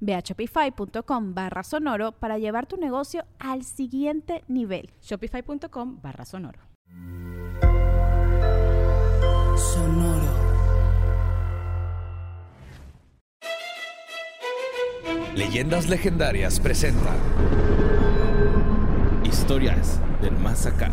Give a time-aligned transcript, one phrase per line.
[0.00, 4.90] Ve a shopify.com barra sonoro para llevar tu negocio al siguiente nivel.
[5.02, 6.60] Shopify.com barra sonoro.
[9.56, 10.48] Sonoro.
[15.34, 17.14] Leyendas Legendarias presenta
[19.24, 20.90] Historias del Más Acá.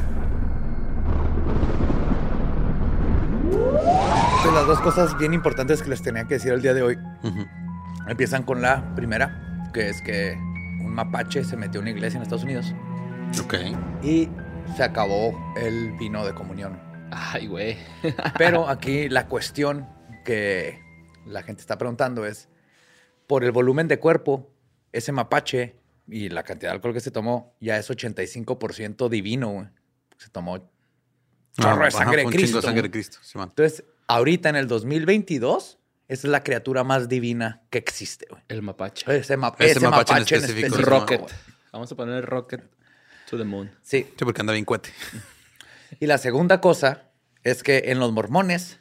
[4.43, 6.97] De las dos cosas bien importantes que les tenía que decir el día de hoy.
[8.07, 10.33] Empiezan con la primera, que es que
[10.81, 12.73] un mapache se metió a una iglesia en Estados Unidos
[13.43, 13.55] Ok.
[14.03, 14.29] y
[14.75, 16.79] se acabó el vino de comunión.
[17.11, 17.77] Ay, güey.
[18.37, 19.87] Pero aquí la cuestión
[20.23, 20.79] que
[21.25, 22.49] la gente está preguntando es,
[23.27, 24.51] por el volumen de cuerpo,
[24.91, 25.75] ese mapache
[26.07, 29.49] y la cantidad de alcohol que se tomó ya es 85% divino.
[29.49, 29.67] güey.
[30.17, 30.69] Se tomó
[31.59, 32.57] chorro de sangre de chingo Cristo.
[32.57, 32.91] de sangre de.
[32.91, 33.17] Cristo.
[33.33, 38.27] Entonces, ahorita en el 2022, esa es la criatura más divina que existe.
[38.29, 38.41] güey.
[38.47, 39.05] El mapache.
[39.17, 40.75] Ese, ma- Ese ese mapache mapache, en en específico.
[40.79, 40.99] específico.
[40.99, 41.21] Rocket.
[41.71, 42.61] Vamos a poner el rocket
[43.29, 43.71] to the moon.
[43.81, 44.03] Sí.
[44.17, 44.89] Sí, porque anda bien cuete.
[45.99, 47.03] Y la segunda cosa
[47.43, 48.79] es que en los mormones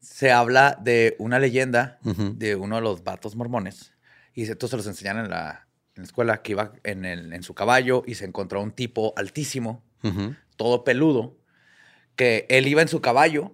[0.00, 3.92] se habla de una leyenda de uno de los vatos mormones.
[4.34, 7.42] Y esto se los enseñan en la, en la escuela que iba en, el- en
[7.42, 9.84] su caballo y se encontró un tipo altísimo,
[10.56, 11.38] todo peludo,
[12.16, 13.52] que él iba en su caballo,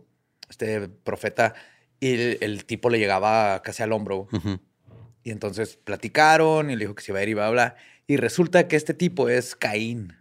[0.48, 1.54] este profeta,
[2.00, 4.28] y el, el tipo le llegaba casi al hombro.
[5.22, 7.76] Y entonces platicaron y le dijo que se iba a ir y iba a hablar.
[8.06, 10.14] Y resulta que este tipo es Caín.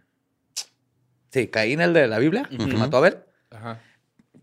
[1.30, 3.18] Sí, Caín, el de la Biblia, que mató a Abel.
[3.50, 3.80] Ajá.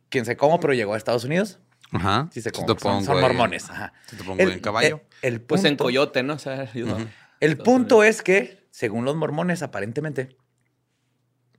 [0.10, 1.60] Quién sé cómo, pero llegó a Estados Unidos.
[1.92, 2.30] Ajá.
[2.32, 3.70] Sí sé Se Son, pongo son mormones.
[3.70, 3.94] Ajá.
[4.06, 5.02] Se te pongo en caballo.
[5.22, 6.34] El, el Pues en punto- coyote, ¿no?
[6.36, 6.96] O sea, ayudó.
[6.96, 7.08] Ujú.
[7.40, 10.38] El Estados punto es que, según los mormones, aparentemente,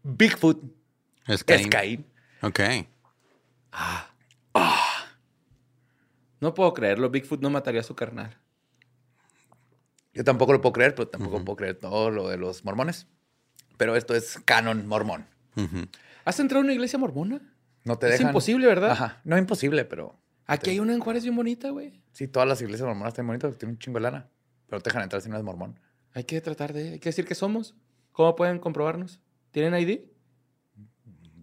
[0.03, 0.63] Bigfoot
[1.27, 1.69] Es es Caín.
[1.69, 2.07] Caín.
[2.43, 2.61] Ok.
[6.45, 7.09] No puedo creerlo.
[7.09, 8.37] Bigfoot no mataría a su carnal.
[10.13, 13.07] Yo tampoco lo puedo creer, pero tampoco puedo creer todo lo de los mormones.
[13.79, 15.25] Pero esto es canon mormón.
[16.27, 17.41] ¿Has entrado a una iglesia mormona?
[17.85, 18.27] No te Es dejan.
[18.29, 18.91] imposible, ¿verdad?
[18.91, 19.21] Ajá.
[19.25, 22.03] No imposible, pero Aquí hay una en Juárez bien bonita, güey.
[22.13, 24.29] sí, todas las iglesias mormonas están bonitas, tienen un chingo de lana.
[24.69, 25.81] Pero te dejan entrar si no eres mormón.
[26.13, 26.91] Hay que tratar de...
[26.93, 27.75] Hay que decir que somos.
[28.13, 29.19] ¿Cómo pueden comprobarnos?
[29.51, 30.01] ¿Tienen ID?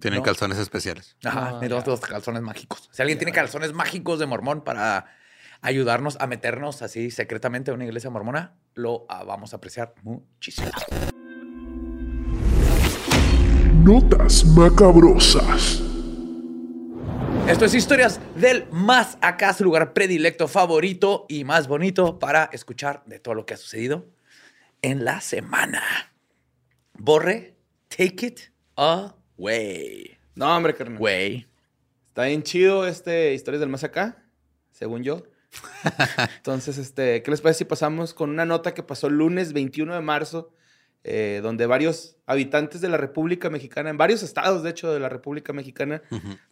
[0.01, 0.23] Tienen No.
[0.23, 1.15] calzones especiales.
[1.23, 2.89] Ajá, Ah, los calzones mágicos.
[2.91, 5.05] Si alguien tiene calzones mágicos de mormón para
[5.61, 10.69] ayudarnos a meternos así secretamente a una iglesia mormona, lo ah, vamos a apreciar muchísimo.
[13.83, 15.81] Notas macabrosas.
[17.47, 23.03] Esto es Historias del Más Acá, su lugar predilecto, favorito y más bonito para escuchar
[23.05, 24.07] de todo lo que ha sucedido
[24.81, 25.81] en la semana.
[26.97, 27.55] Borre,
[27.95, 28.39] take it
[29.41, 30.17] away.
[30.35, 30.97] No, hombre, carnal.
[30.97, 31.47] Güey.
[32.09, 34.23] Está bien chido este Historias del Más Acá,
[34.71, 35.23] según yo.
[36.37, 39.93] Entonces, este, ¿qué les parece si pasamos con una nota que pasó el lunes 21
[39.93, 40.53] de marzo,
[41.03, 45.09] eh, donde varios habitantes de la República Mexicana, en varios estados, de hecho, de la
[45.09, 46.01] República Mexicana,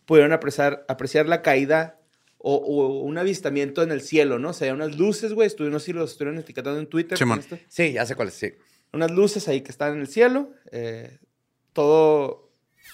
[0.05, 1.99] pudieron apreciar, apreciar la caída
[2.37, 4.49] o, o un avistamiento en el cielo, ¿no?
[4.49, 7.17] O sea, unas luces, güey, estuvieron, no sé si los estuvieron etiquetando en Twitter.
[7.67, 8.53] Sí, ya sé cuál es, sí.
[8.91, 10.51] Unas luces ahí que están en el cielo.
[10.71, 11.19] eh,
[11.73, 12.48] todo,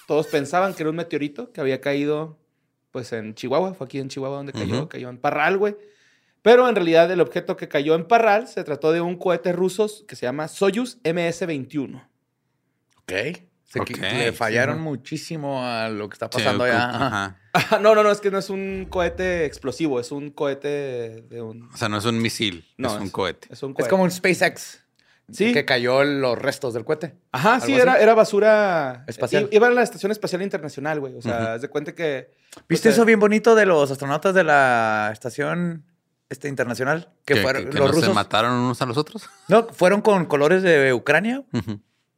[0.06, 2.38] todos pensaban que era un meteorito que había caído,
[2.90, 3.74] pues, en Chihuahua.
[3.74, 5.76] Fue aquí en Chihuahua donde cayó, cayó en Parral, güey.
[6.42, 9.88] Pero en realidad el objeto que cayó en Parral se trató de un cohete ruso
[10.06, 12.08] que se llama Soyuz MS-21.
[13.02, 13.12] Ok.
[13.64, 14.82] Se Ok, qui- le fallaron sí.
[14.82, 16.88] muchísimo a lo que está pasando allá.
[16.90, 17.40] Ajá.
[17.70, 21.40] Ah, no, no, no, es que no es un cohete explosivo, es un cohete de
[21.40, 21.62] un...
[21.72, 23.48] O sea, no es un misil, No, es un cohete.
[23.50, 23.88] Es un Es cohete.
[23.90, 24.84] como un SpaceX.
[25.32, 25.52] Sí.
[25.52, 27.14] Que cayó los restos del cohete.
[27.32, 29.48] Ajá, sí, ¿Algo era, basura Espacial.
[29.50, 31.14] i- Iba a la Estación Espacial Internacional, güey.
[31.16, 31.46] O sea, Ujú.
[31.48, 32.30] haz de cuenta que...
[32.68, 35.84] ¿Viste o sea, eso bien bonito de los astronautas de la estación
[36.28, 37.12] este, internacional?
[37.24, 38.14] Que, Que, fueron que- que los no se rusos.
[38.14, 39.28] mataron unos a los otros.
[39.48, 41.42] No, fueron con colores de Ucrania.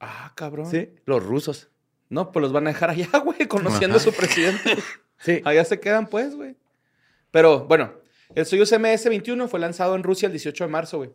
[0.01, 0.71] Ah, cabrón.
[0.71, 1.69] Sí, los rusos.
[2.11, 4.77] No, pues los van a dejar allá, güey, conociendo a su presidente.
[5.21, 5.43] Sí.
[5.45, 6.57] Allá se quedan, pues, güey.
[7.33, 7.93] Pero bueno,
[8.37, 11.11] el Soyuz MS-21 fue lanzado en Rusia el 18 de marzo, güey.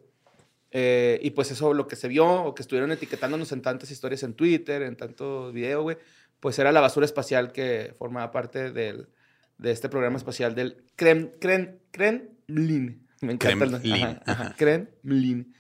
[0.76, 4.24] Eh, y pues eso, lo que se vio, o que estuvieron etiquetándonos en tantas historias
[4.24, 5.98] en Twitter, en tantos videos, güey,
[6.40, 9.08] pues era la basura espacial que formaba parte del,
[9.60, 13.08] de este programa espacial del Krem, Krem, Kremlin.
[13.22, 15.56] Me encanta el Kremlin, ajá, ajá, Kremlin.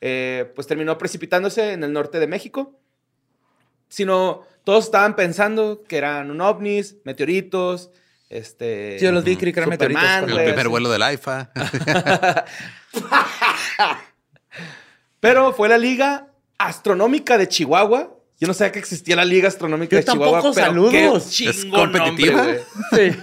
[0.00, 2.78] Eh, pues terminó precipitándose en el norte de México.
[3.88, 7.90] Sino, todos estaban pensando que eran un ovnis, meteoritos,
[8.30, 8.98] este...
[8.98, 10.02] Sí, yo los vi, creí que eran meteoritos.
[10.28, 11.50] El primer vuelo del AIFA.
[15.22, 16.26] Pero fue la Liga
[16.58, 18.12] Astronómica de Chihuahua.
[18.40, 20.42] Yo no sabía que existía la Liga Astronómica Yo de Chihuahua.
[20.42, 21.34] tampoco, pero saludos.
[21.38, 22.36] qué Es competitiva.
[22.42, 22.60] nombre.
[22.92, 23.16] Sí.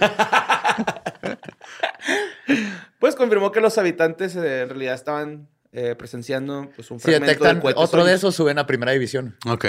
[2.98, 7.26] Pues confirmó que los habitantes eh, en realidad estaban eh, presenciando pues, un Si fragmento
[7.28, 8.18] detectan del cohete otro de Soyuz.
[8.18, 9.36] esos, suben a primera división.
[9.46, 9.64] ok.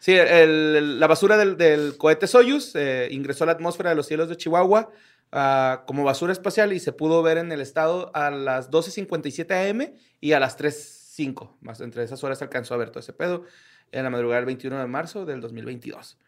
[0.00, 3.96] Sí, el- el- la basura del, del cohete Soyuz eh, ingresó a la atmósfera de
[3.96, 4.90] los cielos de Chihuahua
[5.32, 9.92] ah, como basura espacial y se pudo ver en el estado a las 12.57 am
[10.20, 11.56] y a las 3.05.
[11.60, 13.44] Más entre esas horas alcanzó a ver todo ese pedo
[13.92, 16.18] en la madrugada del 21 de marzo del 2022.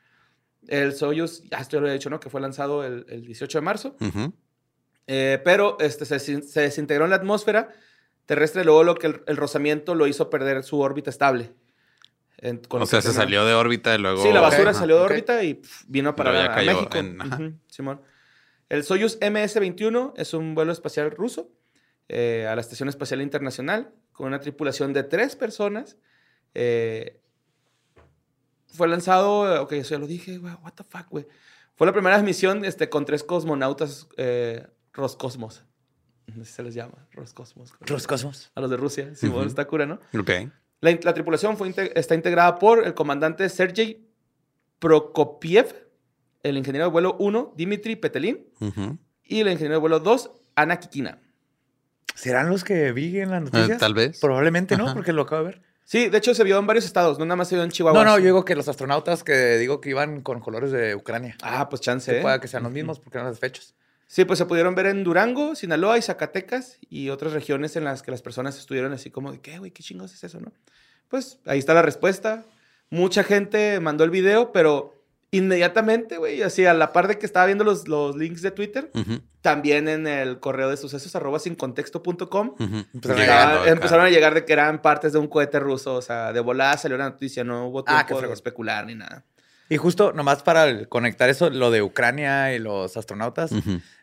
[0.68, 2.20] El Soyuz, ya esto lo he dicho, ¿no?
[2.20, 3.96] Que fue lanzado el, el 18 de marzo.
[4.00, 4.32] Ujú.
[5.08, 7.70] Eh, pero este, se, se desintegró en la atmósfera
[8.26, 11.52] terrestre, luego lo que el, el rozamiento lo hizo perder su órbita estable.
[12.38, 14.22] En- O sea, se salió de órbita y luego.
[14.22, 14.78] Sí, la basura Ajá.
[14.80, 15.10] salió de ok.
[15.10, 16.96] órbita y pf, vino a parar Luego ya a, México.
[16.98, 17.34] en- ajá.
[17.36, 18.00] Ujú, Simón.
[18.72, 21.50] El Soyuz MS-21 es un vuelo espacial ruso
[22.08, 25.98] eh, a la Estación Espacial Internacional con una tripulación de tres personas.
[26.54, 27.20] Eh,
[28.68, 31.26] fue lanzado, ok, eso ya lo dije, güey, what the fuck, güey.
[31.74, 35.66] Fue la primera misión este, con tres cosmonautas eh, Roscosmos.
[36.30, 37.74] Así se les llama, Roscosmos.
[37.80, 38.52] Roscosmos.
[38.54, 39.14] A los de Rusia.
[39.14, 39.48] Simón, Ujú.
[39.48, 40.00] está cura, ¿no?
[40.18, 40.30] Ok.
[40.80, 44.08] La, tripulación fue está integrada por el comandante Sergei
[44.78, 45.90] Prokopiev,
[46.42, 48.46] el ingeniero de vuelo 1, Dimitri Petelin,
[49.24, 51.18] y el ingeniero de vuelo 2, Ana Kikina.
[52.14, 53.70] ¿Serán los que vi en las noticias?
[53.70, 54.20] Eh, tal vez.
[54.20, 54.94] Probablemente no, Ajá.
[54.94, 55.62] porque lo acabo de ver.
[55.84, 58.04] Sí, de hecho se vio en varios estados, no nada más se vio en Chihuahua.
[58.04, 61.36] No, no, yo digo que los astronautas que digo que iban con colores de Ucrania.
[61.42, 62.10] Ah, pues chance.
[62.10, 62.22] Que ¿eh?
[62.22, 63.74] pueda que sean los mismos porque eran las fechas.
[64.06, 68.02] Sí, pues se pudieron ver en Durango, Sinaloa y Zacatecas y otras regiones en las
[68.02, 69.70] que las personas estuvieron así como de, ¿qué, güey?
[69.70, 70.52] ¿Qué chingos es eso, no?
[71.08, 72.44] Pues ahí está la respuesta.
[72.90, 74.91] Mucha gente mandó el video, pero
[75.32, 78.90] inmediatamente, güey, así a la par de que estaba viendo los, los links de Twitter,
[79.40, 83.70] también en el correo de sucesos arroba a Llegaba- Llegando acá.
[83.70, 86.76] empezaron a llegar de que eran partes de un cohete ruso, o sea, de volada
[86.76, 88.34] salió la noticia, no hubo Ah, tiempo de fregón.
[88.34, 89.24] especular ni nada.
[89.68, 93.52] Y justo nomás para conectar eso, lo de Ucrania y los astronautas,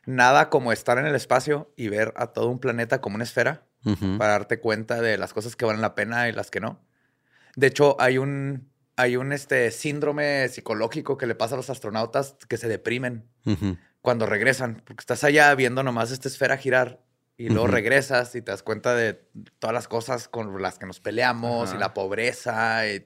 [0.08, 3.66] nada como estar en el espacio y ver a todo un planeta como una esfera
[4.18, 6.82] para darte cuenta de las cosas que valen la pena y las que no.
[7.56, 8.68] De hecho, hay un,
[9.00, 13.78] hay un este, síndrome psicológico que le pasa a los astronautas que se deprimen Ujú.
[14.02, 17.00] cuando regresan, porque estás allá viendo nomás esta esfera girar
[17.38, 17.72] y luego Ujú.
[17.76, 19.14] regresas y te das cuenta de
[19.60, 21.78] todas las cosas con las que nos peleamos Ajá.
[21.78, 22.90] y la pobreza.
[22.90, 23.06] Y,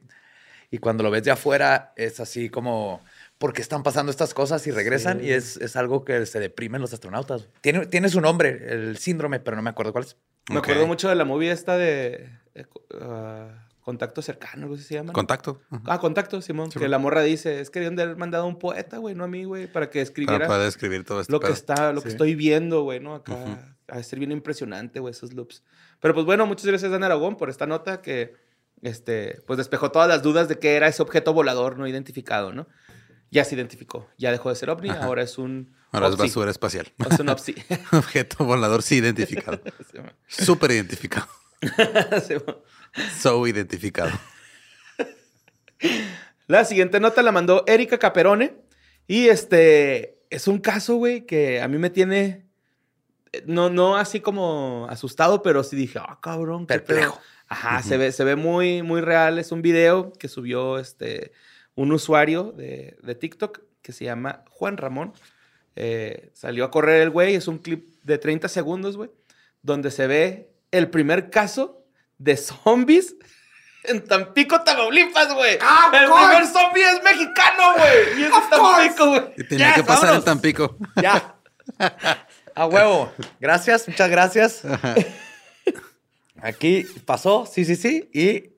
[0.72, 3.00] y cuando lo ves de afuera es así como,
[3.38, 5.19] ¿por qué están pasando estas cosas y regresan?
[5.19, 5.28] Sí.
[5.28, 7.50] Y es, es algo que se deprimen los astronautas.
[7.62, 10.18] Tiene, tiene su nombre, el síndrome, pero no me acuerdo cuál es.
[10.50, 10.66] Me Ok.
[10.69, 12.31] acuerdo mucho de la movie esta de
[13.00, 15.12] ah, Contacto Cercano, así se llama.
[15.14, 15.62] Contacto.
[15.86, 16.72] Ah, Contacto, Simón.
[16.72, 19.14] Sí, que la morra dice, es que debían de haber mandado a un poeta, güey,
[19.14, 21.32] no a mí, güey, para que Para escribiera poder escribir todo esto.
[21.32, 23.13] lo que está, lo que estoy viendo, güey, ¿no?
[23.16, 23.58] Acá Ujú.
[23.90, 25.63] a ser bien impresionante, güey, esos loops.
[26.00, 28.36] Pero pues bueno, muchas gracias, Dan Aragón, por esta nota que,
[28.82, 32.68] este, pues despejó todas las dudas de qué era ese objeto volador no identificado, ¿no?
[33.32, 35.06] Ya se identificó, ya dejó de ser ovni, Ajá.
[35.06, 36.92] ahora es un Ahora es basura espacial.
[37.12, 37.56] Es un OPSI.
[37.92, 39.60] Objeto volador sí identificado.
[40.28, 41.28] Súper identificado.
[43.20, 44.12] So identificado.
[46.48, 48.56] La siguiente nota la mandó Erika Caperone.
[49.08, 52.46] Y este es un caso, güey, que a mí me tiene.
[53.32, 56.86] eh, No, no así como asustado, pero sí dije, ah, cabrón, qué pedo".
[56.86, 57.22] Perplejo.
[57.48, 59.38] Ajá, se ve, se ve muy, muy real.
[59.38, 61.34] Es un video que subió este,
[61.76, 65.14] un usuario de, de TikTok que se llama Juan Ramón.
[65.76, 67.36] Eh, salió a correr el güey.
[67.36, 69.12] Es un clip de 30 segundos, güey,
[69.62, 71.83] donde se ve el primer caso
[72.24, 73.15] de zombies
[73.84, 75.53] en Tampico, Tamaulipas, güey.
[75.53, 75.60] el
[76.12, 78.20] primer zombie es mexicano, güey.
[78.20, 79.24] Y es de Tampico, güey.
[79.38, 80.20] Y tenía Ya, que pasar vámonos.
[80.20, 80.77] en Tampico.
[81.01, 81.36] Ya.
[82.56, 83.12] A huevo.
[83.39, 84.62] Gracias, muchas gracias.
[86.42, 88.10] Aquí pasó, sí, sí, sí.
[88.13, 88.51] Y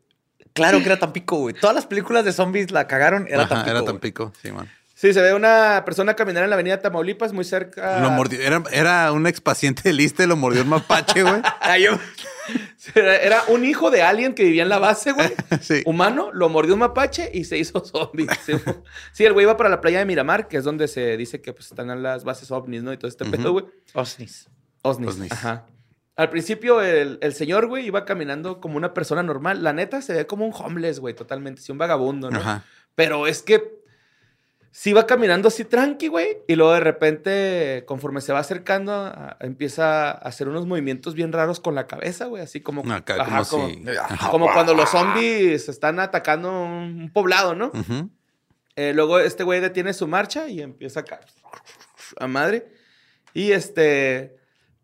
[0.54, 1.54] claro que era Tampico, güey.
[1.56, 3.72] Todas las películas de zombies la cagaron, era Ajá, Tampico.
[3.72, 3.86] Era.
[3.86, 4.70] Tampico, sí, man.
[4.96, 8.00] Sí, se ve una persona caminar en la avenida Tamaulipas, muy cerca.
[8.00, 8.40] Lo mordió.
[8.40, 11.42] Era, era un expaciente de lista y lo mordió un mapache, güey.
[12.96, 15.34] Era, un hijo de alguien que vivía en la base, güey.
[15.62, 15.82] Sí.
[15.86, 18.28] Humano, lo mordió un mapache y se hizo zombie.
[19.12, 21.52] Sí, el güey iba para la playa de Miramar, que es donde se dice que
[21.52, 22.94] pues, están las bases ovnis, ¿no?
[22.94, 23.66] Y todo este pedo, güey.
[23.94, 24.48] Osnis.
[24.82, 25.10] Osnis.
[25.10, 25.32] Osnis.
[25.34, 25.66] Ajá.
[26.16, 29.62] Al principio, el, el señor, güey, iba caminando como una persona normal.
[29.62, 31.62] La neta, se ve como un homeless, güey, totalmente.
[31.62, 32.40] Sí, un vagabundo, ¿no?
[32.40, 32.64] Ajá.
[32.96, 33.84] Pero es que
[34.78, 36.38] sí va caminando así tranqui, güey.
[36.50, 41.32] Y luego de repente, conforme se va acercando, a- empieza a hacer unos movimientos bien
[41.32, 42.44] raros con la cabeza, güey.
[42.44, 42.82] Así como...
[42.94, 43.86] Acá, ajá, como como, si-
[44.30, 47.72] como cuando los zombies están atacando un poblado, ¿no?
[48.76, 51.22] Eh, luego este güey detiene su marcha y empieza acá
[52.20, 52.68] a madre.
[53.34, 54.36] Y este,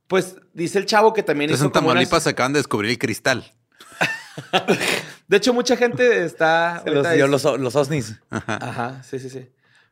[0.07, 2.91] pues dice el chavo que también Entonces hizo en como unas- Tamaulipas acaban de descubrir
[2.91, 3.53] el cristal.
[5.27, 6.81] De hecho, mucha gente está...
[6.83, 8.19] Se los dio es- los, los Osnis.
[8.29, 8.55] Ajá.
[8.61, 9.49] Ajá, sí, sí, sí.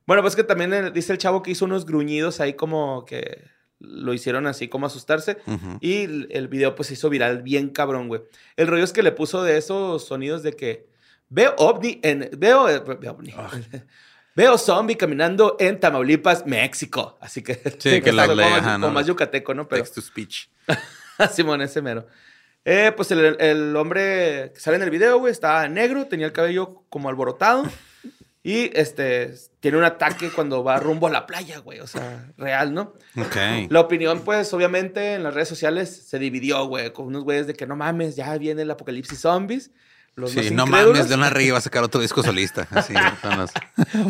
[0.09, 3.43] Bueno, pues que también dice el chavo que hizo unos gruñidos ahí como que
[3.77, 5.37] lo hicieron así como asustarse.
[5.81, 8.23] Y el, el video pues se hizo viral bien cabrón, güey.
[8.55, 10.89] El rollo es que le puso de esos sonidos de que
[11.29, 12.27] veo ovni en...
[12.35, 13.35] Veo, eh, veo ovni.
[14.35, 17.19] Veo zombie caminando en Tamaulipas, México.
[17.21, 17.53] Así que...
[17.77, 19.67] Sí, que la como, ajá, como no, más yucateco, ¿no?
[19.67, 19.83] Pero...
[19.83, 20.47] Text to speech.
[21.31, 22.07] Simón, ese mero.
[22.65, 26.33] Eh, pues el, el hombre que sale en el video, güey, estaba negro, tenía el
[26.33, 27.63] cabello como alborotado.
[28.41, 31.81] Y este, tiene un ataque cuando va rumbo a la playa, güey.
[31.81, 32.93] O sea, real, ¿no?
[33.17, 33.35] Ok.
[33.69, 37.53] La opinión, pues, obviamente, en las redes sociales se dividió, güey, con unos güeyes de
[37.53, 39.71] que no mames, ya viene el apocalipsis zombies.
[40.15, 42.67] Los Sí, no mames, Leona Rey va a sacar otro disco solista.
[42.71, 42.93] Así,
[43.37, 43.51] los-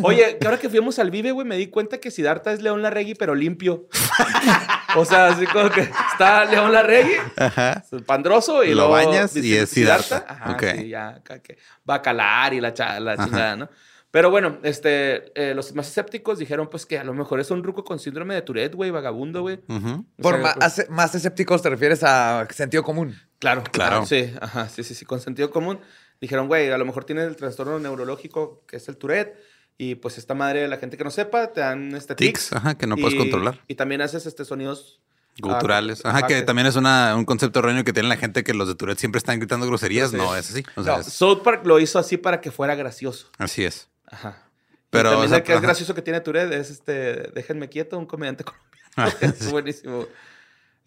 [0.04, 2.82] Oye, que ahora que fuimos al Vive, güey, me di cuenta que Siddhartha es León
[2.82, 3.88] Larregui, pero limpio.
[4.96, 7.84] o sea, así como que está León Larregui, Ajá.
[8.06, 10.26] pandroso, y Lo luego bañas y es Siddhartha.
[10.28, 10.64] Ajá, Ok.
[10.78, 11.58] sí, ya, que
[11.88, 13.70] va a calar y la, cha- la chingada, ¿no?
[14.12, 17.64] Pero bueno, este, eh, los más escépticos dijeron, pues, que a lo mejor es un
[17.64, 19.58] ruco con síndrome de Tourette, güey, vagabundo, güey.
[19.58, 23.16] Por sea, ma- pues- más escépticos te refieres a sentido común.
[23.38, 24.04] Claro, Claro.
[24.04, 24.06] claro.
[24.08, 25.80] Sí, ajá, sí, sí, sí, con sentido común.
[26.20, 29.38] Dijeron, güey, a lo mejor tiene el trastorno neurológico que es el Tourette.
[29.78, 32.54] Y pues esta madre, la gente que no sepa, te dan este Tics, tics.
[32.54, 33.62] ajá, que no puedes controlar.
[33.70, 35.00] Y también haces este sonidos
[35.42, 36.02] Guturales.
[36.04, 38.54] ah, Ajá, que que- también es una, un concepto erróneo que tiene la gente que
[38.54, 40.12] los de Tourette siempre están gritando groserías.
[40.12, 40.66] No, es así.
[40.76, 41.00] O sea, No.
[41.02, 43.28] es- South Park lo hizo así para que fuera gracioso.
[43.38, 43.88] así es.
[44.12, 44.44] Ajá.
[44.90, 45.66] Pero, y también o sea, el que es ajá.
[45.68, 48.70] gracioso que tiene Tourette es este, déjenme quieto, un comediante colombiano.
[48.98, 49.52] Ah, es sí.
[49.52, 50.06] buenísimo.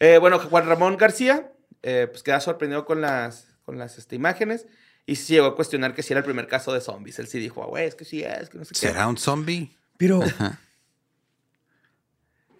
[0.00, 1.52] Eh, bueno, Juan Ramón García,
[1.82, 4.66] eh, pues queda sorprendido con las, con las este, imágenes
[5.06, 7.18] y sí llegó a cuestionar que si era el primer caso de zombies.
[7.20, 8.80] Él sí dijo, "Ah, güey, es que sí es, que no sé qué.
[8.80, 9.76] ¿Será un zombie?
[9.96, 10.20] Pero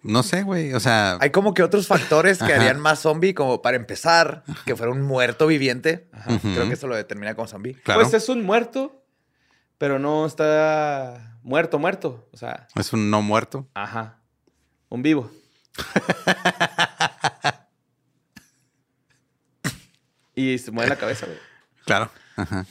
[0.01, 0.73] No sé, güey.
[0.73, 2.55] O sea, hay como que otros factores que Ajá.
[2.55, 6.09] harían más zombie, como para empezar, que fuera un muerto viviente.
[6.27, 6.53] Ujú.
[6.53, 7.75] Creo que eso lo determina como zombie.
[7.75, 8.01] claro.
[8.01, 9.02] Pues es un muerto,
[9.83, 12.25] pero no está muerto, muerto.
[12.31, 13.67] O sea, es un no muerto.
[13.73, 14.21] ajá,
[14.87, 15.29] un vivo.
[20.35, 21.37] y se mueve la cabeza, güey.
[21.83, 22.09] Claro.
[22.37, 22.65] Ajá.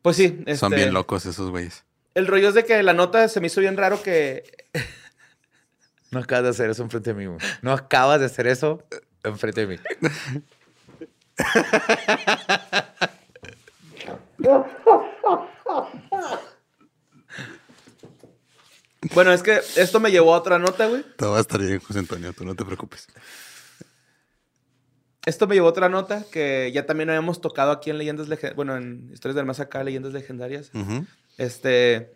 [0.00, 0.42] Pues sí.
[0.56, 1.84] Son este, bien locos esos güeyes.
[2.14, 4.50] El rollo es de que la nota se me hizo bien raro que
[6.10, 7.40] No acabas de hacer eso enfrente de mí, güey.
[7.60, 8.82] No acabas de hacer eso
[9.22, 9.76] enfrente de mí.
[19.14, 21.04] Bueno, es que esto me llevó a otra nota, güey.
[21.16, 22.32] Todo va a estar bien, José Antonio.
[22.32, 23.06] Tú no te preocupes.
[25.24, 28.56] Esto me llevó a otra nota que ya también habíamos tocado aquí en Leyendas Legendarias.
[28.56, 30.70] Bueno, en Historias del Más Acá, Leyendas Legendarias.
[31.38, 32.14] Este.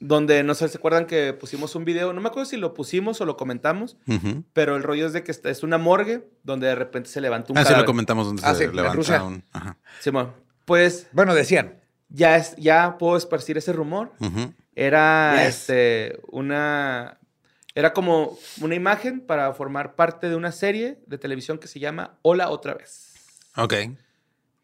[0.00, 2.12] Donde no sé, ¿se acuerdan que pusimos un video?
[2.12, 3.96] No me acuerdo si lo pusimos o lo comentamos,
[4.52, 7.58] pero el rollo es de que es una morgue donde de repente se levanta un
[7.58, 9.24] Ah, sí, lo comentamos donde Ah, se sí, levanta Rusia.
[9.24, 9.42] un.
[9.52, 9.76] Ajá.
[10.00, 10.32] Simón,
[10.66, 11.80] pues Bueno, decían.
[12.08, 14.12] Ya, es, ya puedo esparcir ese rumor.
[14.74, 15.48] Era Yes.
[15.56, 17.18] este, una.
[17.74, 22.18] Era como una imagen para formar parte de una serie de televisión que se llama
[22.22, 23.14] Hola otra vez.
[23.56, 23.74] Ok.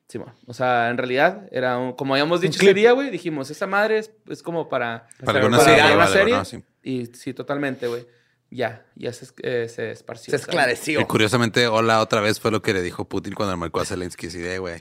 [0.09, 0.33] Simón.
[0.47, 3.11] O sea, en realidad era un- como habíamos dicho ese día, güey.
[3.11, 5.09] Dijimos, esa madre es, es como para.
[5.25, 5.85] Para alguna para serie.
[5.95, 6.35] una algo, serie.
[6.35, 6.45] ¿no?
[6.45, 6.63] Sí.
[6.83, 8.07] Y sí, totalmente, güey.
[8.51, 10.31] Ya, ya se, eh, se esparció.
[10.31, 10.43] Se ¿sabes?
[10.49, 11.01] esclareció.
[11.01, 14.29] Y curiosamente, hola otra vez fue lo que le dijo Putin cuando marcó a Zelensky.
[14.29, 14.81] De, güey.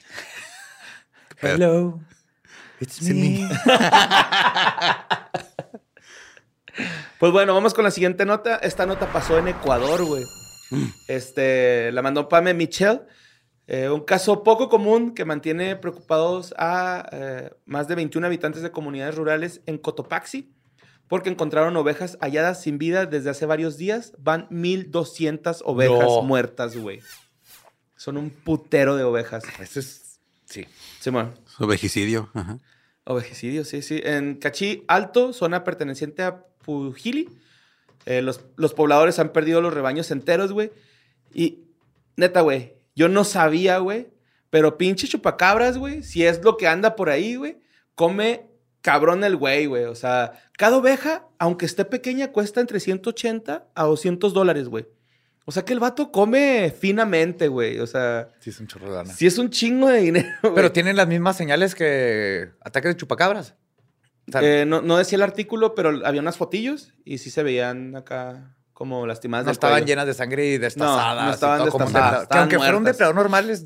[1.41, 1.99] Hello.
[2.79, 3.47] It's It's me.
[7.19, 8.55] Pues bueno, vamos con la siguiente nota.
[8.57, 10.23] Esta nota pasó en Ecuador, güey.
[11.07, 13.01] Este, la mandó Pame Michelle.
[13.67, 18.71] Eh, un caso poco común que mantiene preocupados a eh, más de 21 habitantes de
[18.71, 20.51] comunidades rurales en Cotopaxi
[21.07, 24.13] porque encontraron ovejas halladas sin vida desde hace varios días.
[24.17, 26.23] Van 1200 ovejas No.
[26.23, 27.01] muertas, güey.
[27.95, 29.43] Son un putero de ovejas.
[29.59, 30.12] Eso es.
[30.53, 30.67] Sí.
[30.99, 31.33] Simón.
[31.47, 32.29] Su vejicidio.
[32.35, 32.59] Ajá.
[33.05, 33.99] Ovejicidio, sí, sí.
[34.03, 37.27] En Cachí Alto, zona perteneciente a Pujili,
[38.05, 40.71] eh, los, los pobladores han perdido los rebaños enteros, güey.
[41.33, 41.63] Y
[42.17, 44.09] neta, güey, yo no sabía, güey,
[44.51, 47.57] Pero pinche chupacabras, güey, si es lo que anda por ahí, güey,
[47.95, 48.45] come
[48.81, 49.85] cabrón el güey, güey.
[49.85, 54.85] O sea, cada oveja, aunque esté pequeña, cuesta entre 180 a 200 dólares, güey.
[55.45, 57.79] O sea que el vato come finamente, güey.
[57.79, 59.13] O sea, Sí, es un chorro de lana.
[59.13, 60.29] sí es un chingo de dinero.
[60.41, 60.55] güey.
[60.55, 63.55] Pero tienen las mismas señales que ataques de chupacabras.
[64.29, 67.43] O sea, Eh, no, no decía el artículo, pero había unas fotillos y sí se
[67.43, 69.85] veían acá como lastimadas no del estaban cuello.
[69.87, 71.15] llenas de sangre y destazadas.
[71.17, 72.27] No, no estaban y todo destazadas.
[72.29, 73.63] Que aunque fuera un depredador normal, es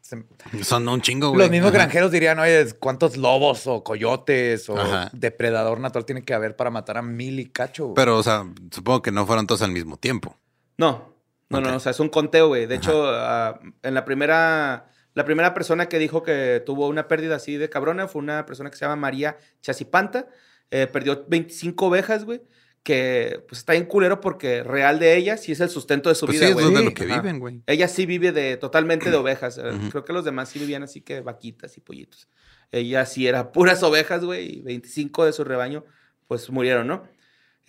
[0.00, 0.24] se-
[0.64, 1.40] Son un chingo, güey.
[1.40, 1.78] los mismos Ajá.
[1.80, 5.10] granjeros dirían, oye, ¿cuántos lobos o coyotes o Ajá.
[5.12, 7.84] depredador natural tiene que haber para matar a mil y cacho?
[7.84, 7.94] güey?
[7.94, 10.36] Pero, o sea, supongo que no fueron todos al mismo tiempo.
[10.80, 11.14] No,
[11.48, 11.64] no, Ok.
[11.64, 12.66] no, o sea, es un conteo, güey.
[12.66, 17.36] De hecho, ah, en la primera, la primera persona que dijo que tuvo una pérdida
[17.36, 20.28] así de cabrona fue una persona que se llama María Chasipanta.
[20.70, 22.42] Eh, perdió 25 ovejas, güey.
[22.82, 26.24] Que pues está bien culero porque real de ella sí es el sustento de su
[26.24, 26.74] Pues vida, sí, es güey.
[26.74, 27.20] de lo que Ajá.
[27.20, 27.60] viven, güey.
[27.66, 29.58] Ella sí vive de totalmente de ovejas.
[29.58, 29.72] Eh.
[29.90, 32.26] Creo que los demás sí vivían así que vaquitas y pollitos.
[32.72, 35.84] Ella sí era puras ovejas, güey, y 25 de su rebaño
[36.26, 37.02] pues murieron, ¿no?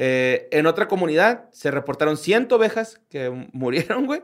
[0.03, 4.23] Eh, en otra comunidad se reportaron 100 ovejas que murieron, güey.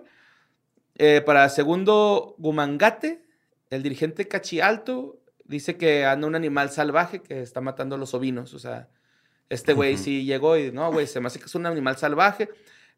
[0.95, 3.21] Eh, para segundo Gumangate,
[3.69, 8.55] el dirigente Cachialto dice que anda un animal salvaje que está matando a los ovinos.
[8.55, 8.89] O sea,
[9.49, 10.03] este güey Ujú.
[10.03, 12.49] sí llegó y no, güey, se me hace que es un animal salvaje.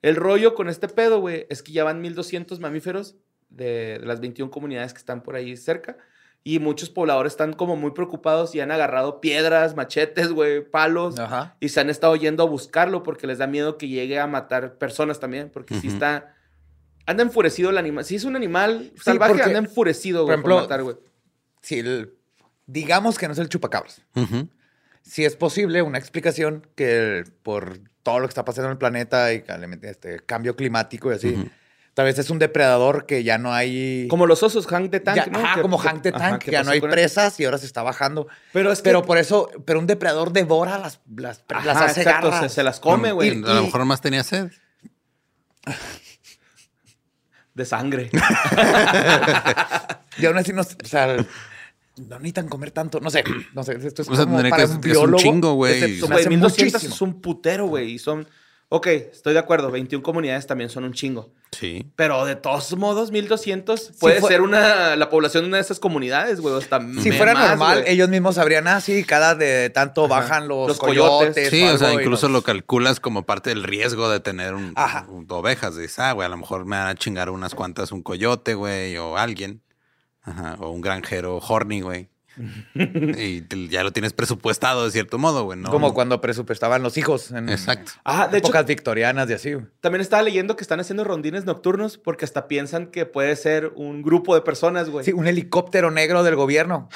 [0.01, 3.17] El rollo con este pedo, güey, es que ya van 1200 mamíferos
[3.49, 5.97] de, de las 21 comunidades que están por ahí cerca.
[6.43, 11.19] Y muchos pobladores están como muy preocupados y han agarrado piedras, machetes, güey, palos.
[11.19, 11.57] Ajá.
[11.59, 14.77] Y se han estado yendo a buscarlo porque les da miedo que llegue a matar
[14.77, 15.49] personas también.
[15.49, 15.95] Porque si Ujú.
[15.95, 16.35] está.
[17.05, 18.05] Anda enfurecido el animal.
[18.05, 20.95] Si es un animal salvaje, porque, anda enfurecido, por güey, por, ejemplo, matar, güey.
[21.61, 22.13] Si el-
[22.67, 24.01] digamos que no es el chupacabras.
[24.15, 24.47] Ujú.
[25.01, 29.33] Si es posible una explicación que por todo lo que está pasando en el planeta
[29.33, 29.43] y
[29.81, 31.49] este cambio climático y así, Ujú.
[31.93, 34.07] Tal vez es un depredador que ya no hay...
[34.09, 35.39] Como los osos, Hank de Tank, ya- ¿no?
[35.39, 36.89] ajá, Que- como que- Hank the ajá, Tank, que ya no hay él.
[36.89, 38.27] presas y ahora se está bajando.
[38.53, 38.83] Pero es que.
[38.85, 42.49] Pero por eso, pero un depredador devora las, las, Ajá, las hace exacto, garras.
[42.51, 43.29] se, se las come, güey.
[43.43, 44.49] A lo mejor más tenía sed.
[47.53, 48.09] De sangre.
[50.17, 52.99] Y aún así no, o sea, no necesitan comer tanto.
[52.99, 53.23] No sé,
[53.53, 53.77] no sé.
[53.85, 55.17] Esto es O sea, como tendría para que- un es un biólogo.
[55.23, 55.73] chingo, güey.
[55.75, 56.95] Este, se me Güey, hace 1200 muchísimo.
[56.95, 57.91] es un putero, güey.
[57.91, 58.27] Y son.
[58.67, 59.71] Ok, estoy de acuerdo.
[59.71, 61.31] 21 comunidades también son un chingo.
[61.51, 61.91] Sí.
[61.95, 66.39] Pero de todos modos, 1200 puede ser una, la población de una de esas comunidades,
[66.41, 66.55] güey.
[66.55, 70.13] Hasta Si fuera más, normal, ellos mismos sabrían, ah, sí, cada de tanto Ajá.
[70.21, 71.33] bajan los, Los coyotes.
[71.33, 71.49] coyotes.
[71.49, 74.75] Sí, o sea, incluso los- lo calculas como parte del riesgo de tener un,
[75.09, 75.75] un- ovejas.
[75.75, 78.95] Dices, ah, güey, a lo mejor me van a chingar unas cuantas un coyote, güey,
[78.97, 79.61] o alguien.
[80.21, 82.09] Ajá, o un granjero horny, güey.
[82.73, 85.69] y te- ya lo tienes presupuestado de cierto modo, güey, ¿no?
[85.69, 87.91] Como cuando presupuestaban los hijos en Exacto.
[88.03, 89.53] Ah, de hecho, épocas victorianas y así.
[89.53, 89.65] güey.
[89.81, 94.01] también estaba leyendo que están haciendo rondines nocturnos porque hasta piensan que puede ser un
[94.01, 95.05] grupo de personas, güey.
[95.05, 96.89] Sí, un helicóptero negro del gobierno.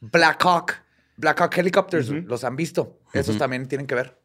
[0.00, 0.72] Black Hawk.
[1.16, 3.00] Black Hawk Helicopters, los han visto.
[3.12, 4.18] Esos también tienen que ver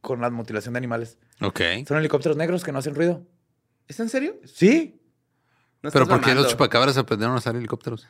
[0.00, 1.18] con la mutilación de animales.
[1.40, 1.60] Ok.
[1.86, 3.24] Son helicópteros negros que no hacen ruido.
[3.88, 4.36] ¿Es en serio?
[4.44, 5.00] Sí.
[5.82, 8.06] No Pero ¿por qué los chupacabras aprendieron a usar helicópteros?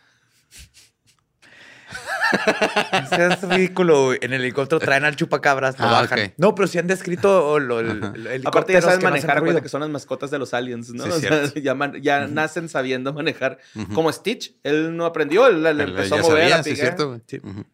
[2.92, 4.04] Es ridículo.
[4.06, 4.18] güey.
[4.22, 6.34] En el helicóptero traen al chupacabras, lo Ah, bajan.
[6.36, 9.68] No, pero sí han descrito lo, el, el- Aparte ya helicópteros saben no manejar, que
[9.68, 11.04] son las mascotas de los aliens, ¿no?
[11.04, 11.60] Sí, O sea, cierto.
[11.60, 13.58] ya man- ya nacen sabiendo manejar.
[13.94, 16.76] Como Stitch, él no aprendió, él, él empezó ya a mover, sabía, a sí, es
[16.76, 16.88] picar.
[16.88, 17.20] cierto, güey.
[17.26, 17.40] Sí.
[17.42, 17.64] Ujú.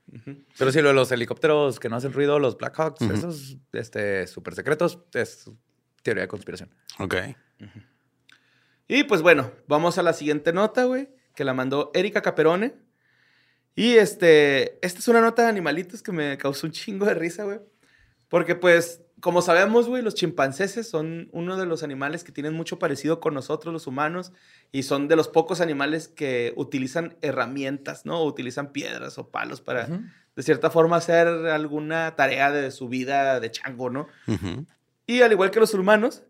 [0.58, 3.12] Pero sí, lo de los helicópteros que no hacen ruido, los Black Hawks, Ujú.
[3.14, 5.50] esos este, súper secretos, es
[6.02, 6.70] teoría de conspiración.
[6.98, 7.14] Ok.
[8.88, 12.74] Y pues bueno, vamos a la siguiente nota, güey, que la mandó Erika Caperone.
[13.74, 17.44] Y este, esta es una nota de animalitos que me causó un chingo de risa,
[17.44, 17.60] güey.
[18.28, 22.78] Porque pues, como sabemos, güey, los chimpancéses son uno de los animales que tienen mucho
[22.78, 24.32] parecido con nosotros, los humanos,
[24.72, 28.20] y son de los pocos animales que utilizan herramientas, ¿no?
[28.20, 33.38] O utilizan piedras o palos para, de cierta forma, hacer alguna tarea de su vida
[33.38, 34.08] de chango, ¿no?
[35.06, 36.22] Y al igual que los humanos,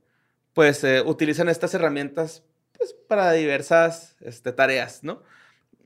[0.53, 2.43] pues eh, utilizan estas herramientas
[2.77, 5.23] pues, para diversas este, tareas, ¿no?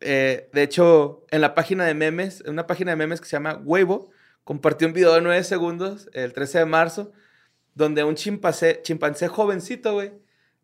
[0.00, 3.32] Eh, de hecho, en la página de memes, en una página de memes que se
[3.37, 4.11] llama Huevo,
[4.44, 7.12] compartió un video de 9 segundos el 13 de marzo,
[7.74, 10.12] donde un chimpancé, chimpancé jovencito, güey,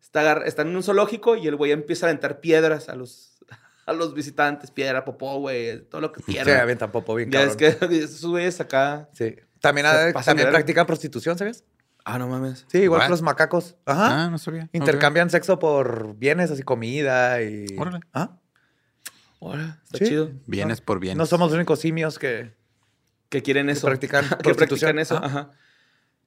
[0.01, 3.37] está, está en un zoológico y el güey empieza a aventar piedras a los,
[3.85, 6.59] a los visitantes, piedra, popó, güey, todo lo que Sí, quieran.
[6.61, 9.09] avientan popo bien ya es que esos güeyes acá...
[9.13, 9.35] Sí.
[9.59, 11.63] También, Se también practican prostitución, ¿sabes?
[12.03, 12.65] Ah, no mames.
[12.67, 13.05] Sí, igual What?
[13.07, 13.77] que los macacos.
[13.85, 14.25] Ajá.
[14.25, 14.69] Ah, no sabía.
[14.73, 17.67] Intercambian sexo por bienes, así comida y...
[17.77, 18.01] Órale.
[18.13, 18.37] ¿Ah?
[19.43, 20.05] Ahora, está Sí.
[20.05, 20.25] chido.
[20.25, 20.31] Ok.
[20.47, 21.17] Bienes por bienes.
[21.17, 22.51] No somos los únicos simios que...
[23.29, 23.87] que quieren eso.
[23.87, 25.17] practican que practican eso.
[25.17, 25.25] Ajá.
[25.25, 25.51] Ajá.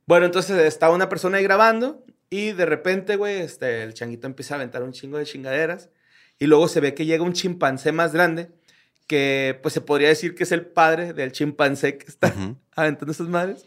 [0.07, 4.55] Bueno, entonces está una persona ahí grabando y de repente, güey, este, el changuito empieza
[4.55, 5.89] a aventar un chingo de chingaderas
[6.39, 8.51] Y luego se ve que llega un chimpancé más grande,
[9.07, 12.57] que pues se podría decir que es el padre del chimpancé que está Ujú.
[12.77, 13.65] aventando esas madres.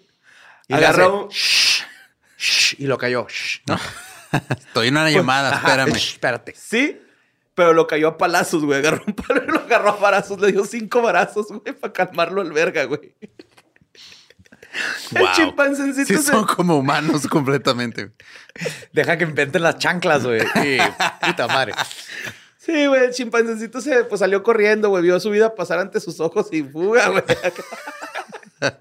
[0.68, 1.84] Y Agarró hace, un- "Shh,
[2.38, 3.26] shh", y lo cayó.
[3.28, 3.80] "Shh", ¿no?
[4.50, 5.94] Estoy en una llamada, Ajá, espérame.
[5.98, 6.54] "Shh, espérate.
[6.56, 7.02] Sí,
[7.60, 8.80] pero lo cayó a palazos, güey.
[8.80, 10.40] Agarró un palo y lo agarró a barazos.
[10.40, 13.14] Le dio cinco barazos, güey, para calmarlo al verga, güey.
[15.14, 15.28] El Wow.
[15.36, 18.12] chimpancéncito Sí, se- son como humanos completamente.
[18.94, 20.40] Deja que inventen las chanclas, güey.
[20.64, 20.78] Y
[21.26, 21.74] puta madre.
[22.58, 25.04] Sí, güey, el chimpancéncito se pues, salió corriendo, güey.
[25.04, 27.24] Vio su vida pasar ante sus ojos y fuga, güey.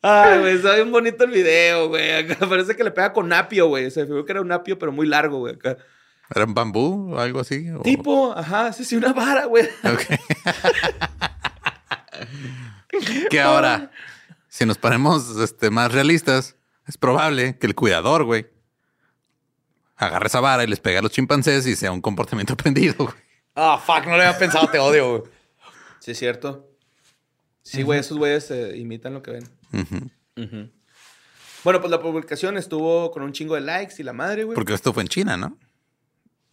[0.00, 2.26] Ay, güey, está bien bonito el video, güey.
[2.36, 3.90] Parece que le pega con apio, güey.
[3.90, 5.54] Se figuró que era un apio, pero muy largo, güey.
[5.56, 5.76] Acá.
[6.34, 7.70] ¿Era un bambú o algo así?
[7.70, 9.64] ¿O- Tipo, ajá, sí, sí, una vara, güey.
[9.84, 10.02] Ok.
[13.30, 13.90] que ahora,
[14.48, 18.46] si nos ponemos este, más realistas, es probable que el cuidador, güey,
[19.96, 23.14] agarre esa vara y les pegue a los chimpancés y sea un comportamiento aprendido, güey.
[23.54, 25.22] Ah, fuck, no lo había pensado, te odio, güey.
[26.00, 26.68] Sí, es cierto.
[27.62, 29.44] Sí, güey, esos güeyes eh, imitan lo que ven.
[31.64, 34.54] Bueno, pues la publicación estuvo con un chingo de likes y la madre, güey.
[34.54, 35.58] Porque esto fue en China, ¿no?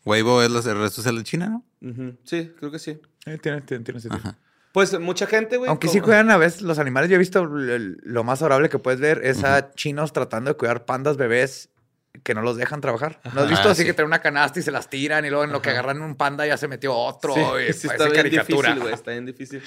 [0.06, 1.66] Weibo es la red social de China, ¿no?
[1.90, 3.00] Ujú, Sí, creo que sí.
[3.26, 4.36] Eh, tiene, tiene- tiene sentido.
[4.72, 5.70] Pues mucha gente, güey.
[5.70, 8.78] Aunque como- sí cuidan a veces los animales, yo he visto lo más adorable que
[8.80, 11.70] puedes ver es a chinos tratando de cuidar pandas bebés
[12.24, 13.20] que no los dejan trabajar.
[13.34, 13.88] ¿No has visto Ah, así sí.
[13.88, 16.16] que traen una canasta y se las tiran y luego en lo que agarran un
[16.16, 17.34] panda ya se metió otro?
[17.34, 18.70] Sí, y sí está bien caricatura.
[18.70, 18.94] difícil, güey.
[18.94, 19.62] Está bien difícil.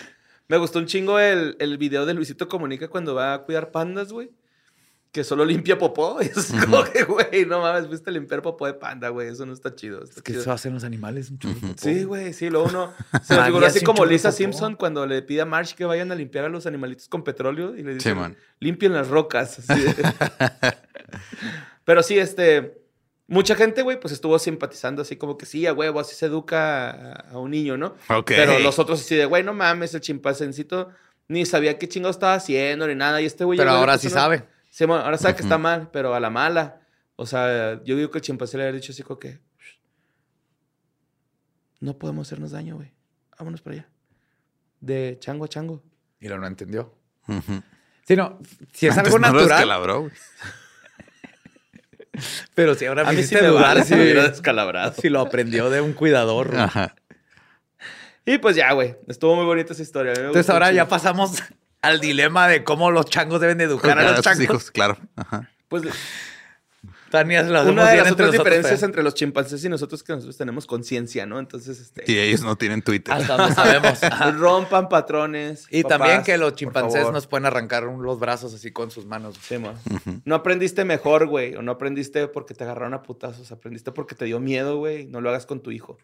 [0.46, 4.12] Me gustó un chingo el, el video de Luisito Comunica cuando va a cuidar pandas,
[4.12, 4.30] güey.
[5.10, 6.18] Que solo limpia popó.
[6.20, 9.28] Y es como que, güey, no mames, fuiste a limpiar popó de panda, güey.
[9.28, 10.04] Eso no está chido.
[10.04, 10.42] está Es que chido.
[10.42, 11.30] eso hacen los animales.
[11.30, 11.54] un popó.
[11.78, 12.50] Sí, güey, sí.
[12.50, 12.92] Luego uno
[13.22, 14.36] se me María figuró así como Lisa popó.
[14.36, 17.74] Simpson cuando le pide a Marge que vayan a limpiar a los animalitos con petróleo
[17.76, 18.36] y le dice, man.
[18.60, 19.58] limpien las rocas.
[19.60, 19.94] así de-
[21.84, 22.78] Pero sí, este,
[23.26, 26.90] mucha gente, güey, pues estuvo simpatizando así como que sí, a huevo, así se educa
[26.90, 27.94] a, a un niño, ¿no?
[28.10, 28.26] Ok.
[28.26, 30.90] Pero los otros así de, güey, no mames, el chimpancéncito
[31.28, 33.20] ni sabía qué chingo estaba haciendo ni nada.
[33.20, 33.58] Y este güey...
[33.58, 34.44] Pero ahora sí una- sabe.
[34.70, 36.80] Sí, bueno, ahora sabe que está mal, pero a la mala.
[37.16, 39.40] O sea, yo digo que el chimpancé le había dicho así como que...
[41.80, 42.92] No podemos hacernos daño, güey.
[43.38, 43.88] Vámonos para allá.
[44.80, 45.82] De chango a chango.
[46.20, 46.94] Y lo no entendió.
[48.06, 48.38] Sí, no.
[48.72, 50.12] Si es Antes algo no lo natural, descalabró, güey.
[52.54, 54.92] pero si ahora A me mí sí dudar vale si, si me hubiera descalabrado.
[55.00, 56.48] si lo aprendió de un cuidador.
[56.48, 56.60] güey.
[56.60, 56.96] Ajá.
[58.24, 58.96] Y pues ya, güey.
[59.06, 60.12] Estuvo muy bonita esa historia.
[60.12, 61.42] Entonces ahora ya pasamos
[61.82, 64.42] al dilema de cómo los changos deben de educar a Para los changos.
[64.42, 64.98] hijos, claro.
[65.16, 65.50] Ajá.
[65.68, 65.84] Pues
[67.10, 70.06] Tania se hacemos una de las entre otras diferencias entre los chimpancés y nosotros es
[70.06, 71.38] que nosotros tenemos conciencia, ¿no?
[71.38, 72.04] Entonces, este...
[72.06, 73.14] Y ellos no tienen Twitter.
[73.14, 73.98] Hasta donde sabemos.
[74.38, 75.66] Rompan patrones.
[75.70, 79.36] Y papás, también que los chimpancés nos pueden arrancar los brazos así con sus manos.
[79.40, 79.72] Sí, mo.
[80.24, 81.54] No aprendiste mejor, güey.
[81.54, 83.52] O no aprendiste porque te agarraron a putazos.
[83.52, 85.06] Aprendiste porque te dio miedo, güey.
[85.06, 85.98] No lo hagas con tu hijo.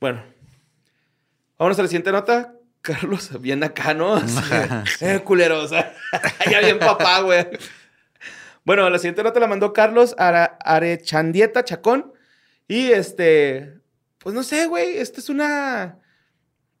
[0.00, 0.22] Bueno.
[1.58, 2.54] Vámonos a la siguiente nota.
[2.84, 4.14] Carlos, bien acá, ¿no?
[4.16, 4.38] Así
[5.00, 5.94] eh, culero, o sea,
[6.50, 7.46] ya bien papá, güey.
[8.64, 12.12] Bueno, la siguiente nota la mandó Carlos Ara- Arechandieta Chacón.
[12.68, 13.80] Y este,
[14.18, 15.98] pues no sé, güey, esta es una...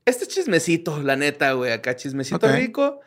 [0.04, 3.00] Este es chismecito, la neta, güey, acá chismecito rico.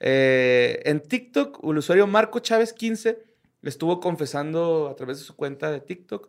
[0.00, 3.18] Eh, en TikTok, el usuario Marco Chávez 15
[3.62, 6.28] le estuvo confesando a través de su cuenta de TikTok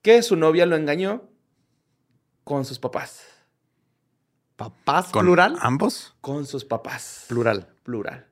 [0.00, 1.28] que su novia lo engañó
[2.44, 3.24] con sus papás.
[4.56, 5.56] ¿Papás ¿Con plural?
[5.60, 6.14] ambos?
[6.20, 7.26] Con sus papás.
[7.28, 7.68] Plural.
[7.82, 8.26] Plural.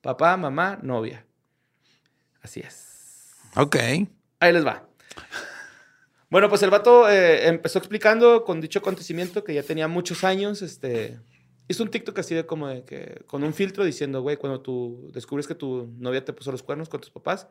[0.00, 1.26] Papá, mamá, novia.
[2.42, 3.32] Así es.
[3.56, 3.76] Ok.
[4.40, 4.88] Ahí les va.
[6.30, 10.62] Bueno, pues el vato eh, empezó explicando con dicho acontecimiento que ya tenía muchos años,
[10.62, 11.20] este...
[11.68, 13.24] Hizo un TikTok así de como de que...
[13.26, 16.88] Con un filtro diciendo, güey, cuando tú descubres que tu novia te puso los cuernos
[16.88, 17.48] con tus papás.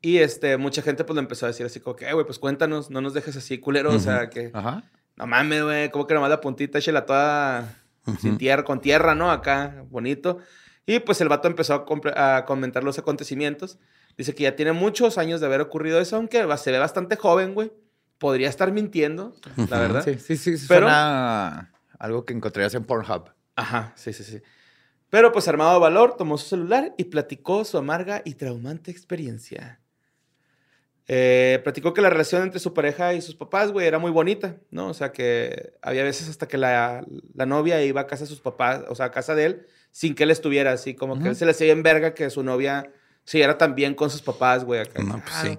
[0.00, 2.38] Y este, mucha gente pues le empezó a decir así como que, "Eh, güey, pues
[2.38, 4.50] cuéntanos, no nos dejes así culero, o sea, que...
[4.54, 4.84] Ajá.
[5.16, 7.74] No mames, güey, como que nomás la puntita, échela toda
[8.20, 9.30] sin tierra, con tierra, ¿no?
[9.30, 10.38] Acá, bonito.
[10.86, 13.78] Y pues el vato empezó a, comentar los acontecimientos.
[14.16, 17.54] Dice que ya tiene muchos años de haber ocurrido eso, aunque se ve bastante joven,
[17.54, 17.72] güey.
[18.18, 19.34] Podría estar mintiendo,
[19.68, 20.04] la verdad.
[20.04, 20.56] Sí, sí, sí.
[20.56, 23.30] sí Pero- Suena algo que encontrarías en Pornhub.
[23.56, 24.40] Ajá, sí, sí, sí.
[25.10, 29.80] Pero pues armado de valor, tomó su celular y platicó su amarga y traumante experiencia.
[31.08, 34.56] Eh, platicó que la relación entre su pareja y sus papás, güey, era muy bonita,
[34.70, 34.88] ¿no?
[34.88, 38.40] O sea, que había veces hasta que la, la novia iba a casa de sus
[38.40, 41.36] papás, o sea, a casa de él, sin que él estuviera así, como que él
[41.36, 42.90] se le hacía en verga que su novia
[43.24, 44.80] se llevara tan bien con sus papás, güey.
[44.80, 45.02] acá.
[45.02, 45.58] No, pues sí.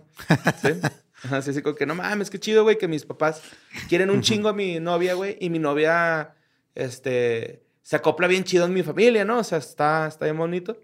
[0.62, 0.79] ¿Sí?
[1.23, 3.41] Ajá, sí, así como que no mames, qué chido, güey, que mis papás
[3.89, 6.36] quieren un chingo a mi novia, güey, y mi novia,
[6.75, 9.39] este, se acopla bien chido en mi familia, ¿no?
[9.39, 10.77] O sea, está, está bien bonito.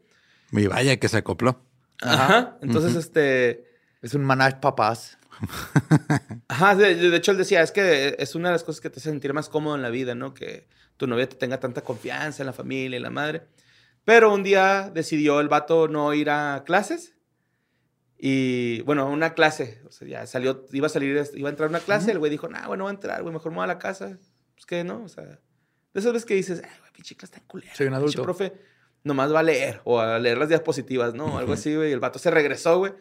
[0.52, 1.62] Y vaya que se acopló.
[2.02, 2.58] Ajá.
[2.62, 3.73] Entonces, este,
[4.04, 5.18] Es un manage papás.
[6.50, 9.00] Ajá, de, de hecho él decía, es que es una de las cosas que te
[9.00, 10.34] hace sentir más cómodo en la vida, ¿no?
[10.34, 13.44] Que tu novia te tenga tanta confianza en la familia y la madre.
[14.04, 17.16] Pero un día decidió el vato no ir a clases.
[18.18, 19.82] Y bueno, una clase.
[19.88, 22.12] O sea, ya salió, iba a salir, iba a entrar a una clase.
[22.12, 24.18] El güey dijo, nah, bueno, voy a entrar, güey, mejor me voy a la casa.
[24.54, 25.40] Pues que no, o sea, de
[26.00, 27.74] esas veces que dices, ay, güey, pinche clase en culera.
[27.74, 28.24] Soy un pinche adulto.
[28.24, 28.54] profe
[29.04, 31.38] nomás va a leer o a leer las diapositivas, ¿no?
[31.38, 31.90] Algo así, güey.
[31.90, 32.94] Y el vato se regresó, güey.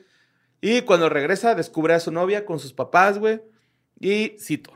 [0.63, 3.43] Y cuando regresa, descubre a su novia con sus papás, güey.
[4.01, 4.73] Y cito.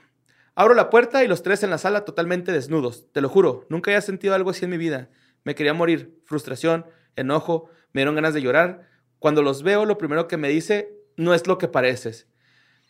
[0.54, 3.06] Abro la puerta y los tres en la sala totalmente desnudos.
[3.12, 5.08] Te lo juro, nunca había sentido algo así en mi vida.
[5.44, 6.18] Me quería morir.
[6.24, 8.88] Frustración, enojo, me dieron ganas de llorar.
[9.20, 12.26] Cuando los veo, lo primero que me dice, no es lo que pareces.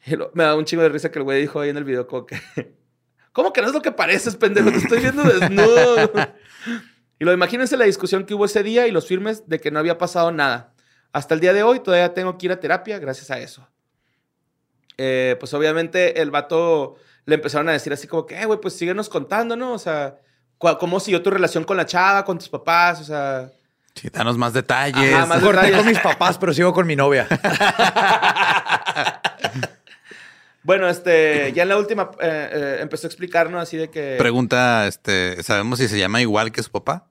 [0.07, 1.85] Y lo- me da un chingo de risa que el güey dijo ahí en el
[1.85, 2.37] video como que...
[3.33, 4.71] ¿Cómo que no es lo que pareces, pendejo?
[4.71, 6.11] Te estoy viendo desnudo.
[7.19, 9.79] y lo imagínense la discusión que hubo ese día y los firmes de que no
[9.79, 10.73] había pasado nada.
[11.17, 13.67] Hasta el día de hoy todavía tengo que ir a terapia gracias a eso.
[14.99, 18.77] Eh, pues obviamente el vato le empezaron a decir así como que, "Eh, güey, pues
[18.77, 19.73] síguenos contando, ¿no?
[19.73, 20.19] O sea,
[20.59, 23.01] ¿cómo siguió tu relación con la chava, con tus papás?
[23.01, 23.51] O sea,
[23.95, 25.15] Sí, danos más detalles.
[25.15, 25.79] Ajá, más Corté detalles.
[25.79, 27.27] con mis papás, pero sigo con mi novia.
[30.63, 34.17] bueno, este, ya en la última eh, eh, empezó a explicarnos así de que...
[34.19, 37.07] Pregunta, este, ¿sabemos si se llama igual que su papá?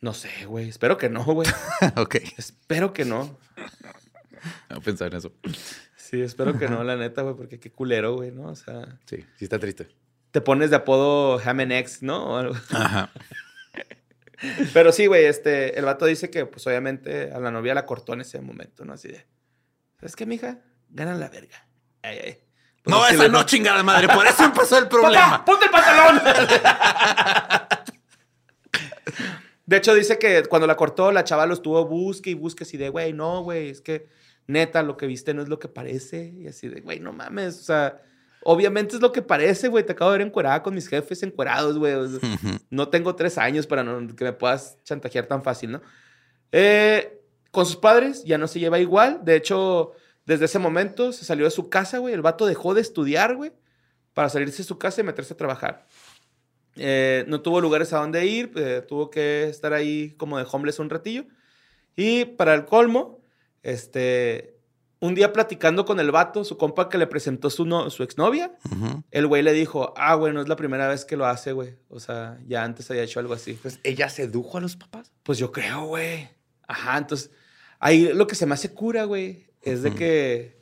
[0.00, 1.48] No sé, güey, espero que no, güey.
[1.96, 2.16] ok.
[2.36, 3.38] espero que no.
[4.70, 5.32] No pensaba en eso.
[5.96, 8.44] Sí, espero que no, la neta, güey, porque qué culero, güey, ¿no?
[8.48, 9.88] O sea, Sí, sí está triste.
[10.30, 12.24] te pones de apodo X, ¿no?
[12.24, 12.54] O algo.
[12.70, 13.10] Ajá.
[14.72, 18.12] Pero sí, güey, este, el vato dice que, pues, obviamente, a la novia la cortó
[18.12, 18.92] en ese momento, ¿no?
[18.92, 19.26] Así de,
[19.98, 20.60] ¿sabes qué, mija?
[20.90, 21.66] Ganan la verga.
[22.02, 22.38] Ay, ay.
[22.84, 24.06] Pues No, es que esa no, chingada madre.
[24.08, 25.44] Por eso empezó el problema.
[25.44, 26.22] ¡Papá, ponte el pantalón!
[29.68, 32.78] De hecho, dice que cuando la cortó, la chava lo estuvo busque y busque así
[32.78, 34.08] de, güey, no, güey, es que
[34.46, 36.32] neta, lo que viste no es lo que parece.
[36.38, 38.00] Y así de, güey, no mames, o sea,
[38.44, 39.84] obviamente es lo que parece, güey.
[39.84, 41.92] Te acabo de ver encuerada con mis jefes encuerados, güey.
[41.92, 42.56] o sea, Ujú.
[42.70, 45.82] no tengo tres años para no- que me puedas chantajear tan fácil, ¿no?
[46.50, 49.20] Eh, con sus padres ya no se lleva igual.
[49.22, 49.92] De hecho,
[50.24, 52.14] desde ese momento se salió de su casa, güey.
[52.14, 53.52] El vato dejó de estudiar, güey,
[54.14, 55.86] para salirse de su casa y meterse a trabajar.
[56.78, 60.78] Eh, no tuvo lugares a donde ir, eh, tuvo que estar ahí como de homeless
[60.78, 61.24] un ratillo.
[61.96, 63.20] Y para el colmo,
[63.62, 64.56] este,
[65.00, 68.52] un día platicando con el vato, su compa que le presentó su, no- su exnovia,
[69.10, 71.76] el güey le dijo, ah, güey, no es la primera vez que lo hace, güey.
[71.88, 73.52] O sea, ya antes había hecho algo así.
[73.52, 75.12] Entonces, ¿ella sedujo a los papás?
[75.22, 76.28] Pues yo creo, güey.
[76.66, 77.30] Ajá, entonces,
[77.78, 80.57] ahí lo que se me hace cura, güey, es de que,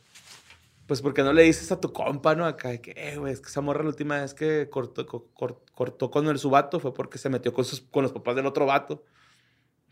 [0.87, 2.47] pues, porque no le dices a tu compa, ¿no?
[2.47, 5.29] Acá, de que, eh, güey, es que esa morra la última vez que cortó, co-
[5.35, 8.37] cor- cortó con el, su vato fue porque se metió con, sus, con los papás
[8.37, 9.05] del otro vato.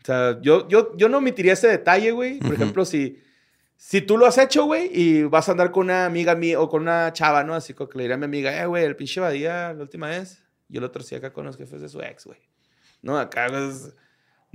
[0.01, 2.39] O sea, yo, yo, yo no omitiría ese detalle, güey.
[2.39, 2.53] Por Ujú.
[2.55, 3.19] ejemplo, si,
[3.75, 6.69] si tú lo has hecho, güey, y vas a andar con una amiga mía o
[6.69, 7.55] con una chava, ¿no?
[7.55, 10.43] Así que le diré a mi amiga, eh, güey, el pinche Badía la última vez,
[10.69, 12.39] yo lo torcí acá con los jefes de su ex, güey.
[13.01, 13.95] No, acá, pues,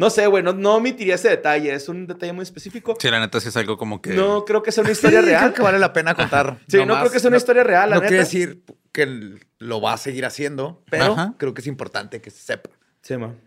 [0.01, 1.75] no sé, güey, no, no omitiría ese detalle.
[1.75, 2.97] Es un detalle muy específico.
[2.99, 4.15] Sí, la neta sí es algo como que.
[4.15, 5.41] No creo que sea una historia Sí, real.
[5.43, 6.59] Creo que vale la pena contar.
[6.69, 8.09] Sí, no creo que sea una historia real, la No neta.
[8.09, 11.35] quiere decir que lo va a seguir haciendo, pero Ajá.
[11.37, 12.71] creo que es importante que se sepa.
[13.03, 13.39] Sí, man.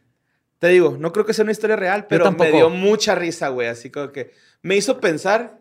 [0.60, 3.68] Te digo, no creo que sea una historia real, pero me dio mucha risa, güey.
[3.68, 5.58] Así como que me hizo pensar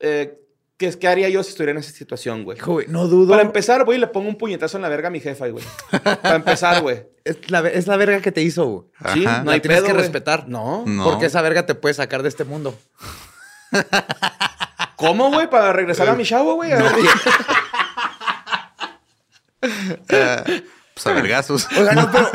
[0.00, 0.40] eh,
[0.76, 2.58] qué es- qué haría yo si estuviera en esa situación, güey.
[2.58, 3.30] Hijo, güey, no dudo.
[3.30, 5.64] Para empezar, voy y le pongo un puñetazo en la verga a mi jefa, güey.
[6.02, 7.04] Para empezar, güey.
[7.24, 8.84] es, la, es la verga que te hizo, güey.
[9.14, 9.42] Sí, Ajá.
[9.42, 10.02] no hay La tienes pedo, que güey.
[10.02, 10.48] respetar.
[10.48, 10.84] No.
[10.86, 11.04] No.
[11.04, 12.76] Porque esa verga te puede sacar de este mundo.
[14.96, 15.48] ¿Cómo, güey?
[15.50, 16.72] Para regresar a mi chavo, güey.
[16.72, 16.92] A ver,
[20.94, 21.66] Pues a vergazos.
[21.76, 22.28] Oiga, no, pero.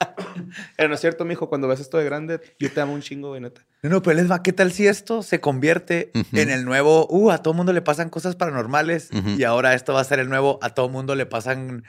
[0.78, 1.48] Eh, no es cierto, mijo.
[1.48, 3.62] Cuando ves esto de grande, yo te amo un chingo, güey, neta.
[3.82, 4.42] No, no, pero les va.
[4.42, 7.06] ¿Qué tal si esto se convierte en el nuevo.
[7.10, 9.10] Uh, a todo mundo le pasan cosas paranormales.
[9.38, 10.58] Y ahora esto va a ser el nuevo.
[10.62, 11.84] A todo mundo le pasan.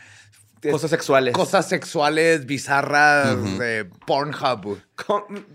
[0.72, 1.34] Cosas sexuales.
[1.34, 3.58] Cosas sexuales bizarras Ujú.
[3.60, 4.80] de Pornhub.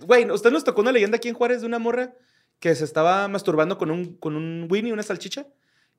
[0.06, 2.12] Güey, ¿usted nos tocó una leyenda aquí en Juárez de una morra
[2.60, 5.46] que se estaba masturbando con un, con un Winnie, una salchicha?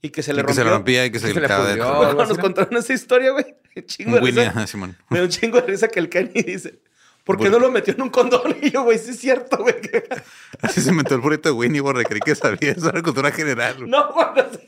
[0.03, 0.63] Y que se Y le que rompió.
[0.63, 1.95] se le rompía y que se que se le de pudrió.
[1.95, 2.43] Bueno, así, nos ¿no?
[2.43, 3.45] contaron esa historia, güey.
[3.75, 4.67] Un Chingo de risa.
[4.67, 4.97] Simón.
[5.09, 6.79] Me da un chingo de risa que el Kenny dice,
[7.23, 8.55] ¿por qué no lo metió en un condón?
[8.61, 9.75] Y yo, güey, sí es cierto, güey.
[10.61, 12.73] Así se metió el burrito de Winnie, porque creí que sabía.
[12.73, 13.75] Eso era cultura general.
[13.77, 13.89] güey.
[13.89, 14.27] No, güey.
[14.35, 14.67] no sé.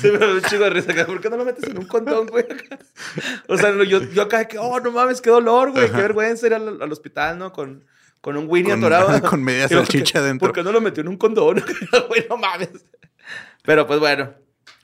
[0.00, 1.04] Se me da un chingo de risa acá.
[1.04, 2.46] ¿Por qué no lo metes en un condón, güey?
[3.48, 5.90] O sea, yo, yo acá de que, oh, no mames, qué dolor, güey.
[5.90, 7.52] Qué vergüenza ir al, al hospital, ¿no?
[7.52, 7.84] Con,
[8.22, 9.20] con un Winnie Con- atorado.
[9.28, 10.48] con media salchicha ¿por qué- dentro.
[10.48, 11.62] ¿Por qué no lo metió en un condón?
[12.08, 12.70] Güey, no mames.
[13.64, 14.32] Pero pues bueno,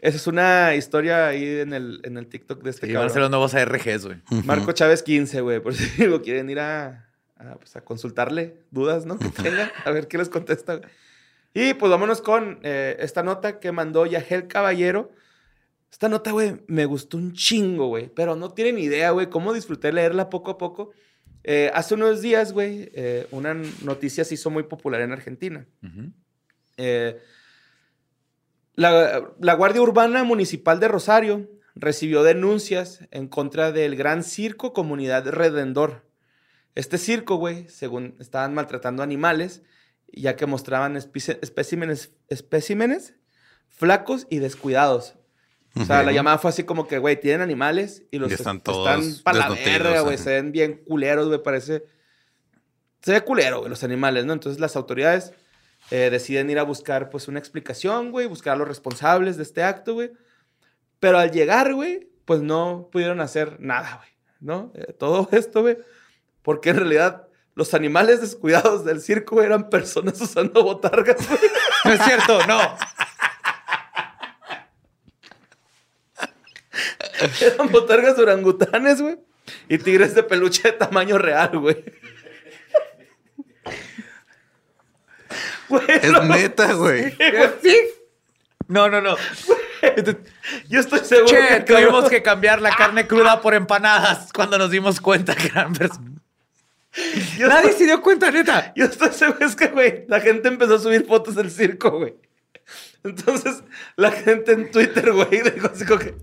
[0.01, 3.01] esa es una historia ahí en el, en el TikTok de este Y van a
[3.01, 3.13] cabrón.
[3.15, 4.19] ser los nuevos ARGs, güey.
[4.45, 9.07] Marco Chávez 15, güey, por si lo quieren ir a, a, pues, a consultarle dudas,
[9.07, 9.19] ¿no?
[9.19, 10.77] Que tenga, a ver qué les contesta.
[10.77, 10.89] güey.
[11.55, 15.11] Y pues vámonos con eh, esta nota que mandó Yagel Caballero.
[15.91, 18.09] Esta nota, güey, me gustó un chingo, güey.
[18.15, 20.93] Pero no tienen idea, güey, cómo disfruté leerla poco a poco.
[21.45, 25.67] Eh, hace unos días, güey, eh, una noticia se hizo muy popular en Argentina.
[26.77, 27.19] Eh,
[28.75, 35.27] la, la Guardia Urbana Municipal de Rosario recibió denuncias en contra del Gran Circo Comunidad
[35.29, 36.05] Redendor.
[36.75, 39.63] Este circo, güey, según estaban maltratando animales,
[40.13, 43.15] ya que mostraban espe- especímenes, especímenes
[43.69, 45.17] flacos y descuidados.
[45.81, 46.13] O sea, la Ujú.
[46.13, 49.23] llamada fue así como que, güey, tienen animales y los Y están est- todos están
[49.23, 50.19] para la verga, güey.
[50.19, 51.43] Se ven bien culeros, güey.
[51.43, 51.85] Parece.
[53.03, 54.33] Se ve culero, güey, los animales, ¿no?
[54.33, 55.33] Entonces las autoridades
[55.91, 59.63] eh, deciden ir a buscar, pues, una explicación, güey, buscar a los responsables de este
[59.63, 60.11] acto, güey.
[61.01, 64.11] Pero al llegar, güey, pues no pudieron hacer nada, güey,
[64.41, 64.73] ¿no?
[64.75, 65.79] Eh, todo esto, güey,
[66.43, 71.41] porque en realidad los animales descuidados del circo eran personas usando botargas, güey.
[71.85, 72.59] No es cierto, no.
[77.41, 79.19] Eran botargas orangutanes, güey.
[79.69, 81.85] Y tigres de peluche de tamaño real, güey.
[85.89, 87.11] Es no, neta, güey.
[87.63, 87.77] ¿Sí?
[88.67, 89.17] No, no, no.
[90.69, 94.71] Yo estoy seguro Che, que tuvimos que cambiar la carne cruda por empanadas cuando nos
[94.71, 96.21] dimos cuenta que eran personas.
[97.39, 98.73] Nadie estoy- se dio cuenta, neta.
[98.75, 102.15] Yo estoy seguro, es que, güey, la gente empezó a subir fotos del circo, güey.
[103.05, 103.63] Entonces,
[103.97, 106.17] la gente en Twitter, güey, dijo así como que,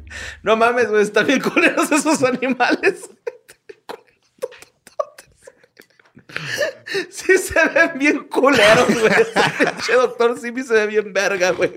[0.43, 3.09] no mames, güey, están bien culeros esos animales.
[7.09, 9.13] Sí se ven bien culeros, güey.
[9.57, 11.71] Pinche doctor Simi se ve bien verga, güey.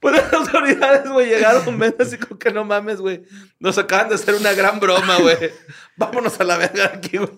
[0.00, 3.22] Pues las autoridades, güey, llegaron, ven así como que no mames, güey.
[3.58, 5.52] Nos acaban de hacer una gran broma, güey.
[5.96, 7.30] Vámonos a la verga aquí, güey.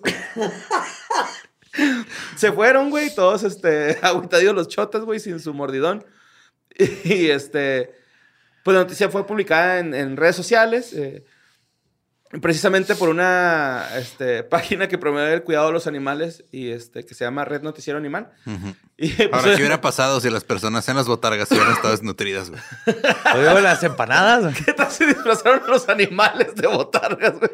[2.36, 6.04] Se fueron, güey, todos, este, agüitadillos los chotas, güey, sin su mordidón.
[7.04, 7.94] Y, este,
[8.64, 11.24] pues la noticia fue publicada en, en redes sociales, eh,
[12.40, 17.14] precisamente por una este, página que promueve el cuidado de los animales y este, que
[17.14, 18.30] se llama Red Noticiero Animal.
[18.96, 22.50] Y, pues, Ahora, ¿qué hubiera pasado si las personas en las botargas hubieran estado desnutridas,
[22.50, 22.62] güey?
[23.34, 24.54] Oigo las empanadas.
[24.64, 27.50] ¿Qué tal si disfrazaron a los animales de botargas, güey?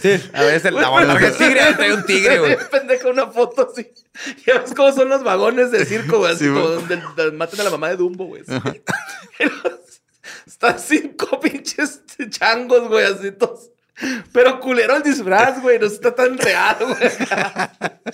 [0.00, 2.56] Sí, a veces la botarga es tigre, trae un tigre, güey.
[2.70, 3.92] Pendejo, una foto así.
[4.46, 6.32] Ya ves cómo son los vagones de circo, güey.
[6.32, 8.42] Así Sí, como donde, donde matan a la mamá de Dumbo, güey.
[8.42, 8.82] así.
[10.52, 13.70] Están cinco pinches changos, güey, así todos.
[14.32, 15.78] Pero culero el disfraz, güey.
[15.78, 16.98] No está tan real, güey.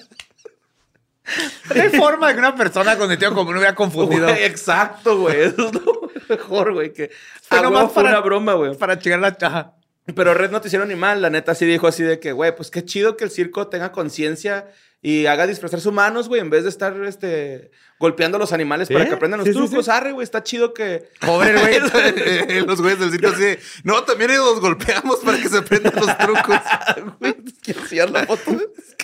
[1.74, 4.28] No hay forma de que una persona con sentido común hubiera confundido.
[4.28, 5.40] Güey, exacto, güey.
[5.42, 6.92] Eso es lo mejor, güey.
[6.94, 7.10] Que
[7.50, 8.74] huevo fue para- una broma, güey.
[8.76, 9.74] Para chingar la chaja.
[10.14, 13.18] Pero Red Noticiero Animal, la neta, sí dijo así de que, güey, pues qué chido
[13.18, 14.68] que el circo tenga conciencia
[15.00, 19.06] y haga disfrazarse humanos, güey, en vez de estar este, golpeando a los animales para
[19.06, 19.84] que aprendan los sí, trucos.
[19.84, 19.90] sí.
[19.92, 21.08] Arre, güey, está chido que.
[21.20, 21.78] Pobre güey.
[22.66, 23.42] los güeyes del circo así.
[23.42, 26.58] de, No, también ellos los golpeamos para que se aprendan los trucos.
[27.20, 28.56] Güey, enseñar la foto.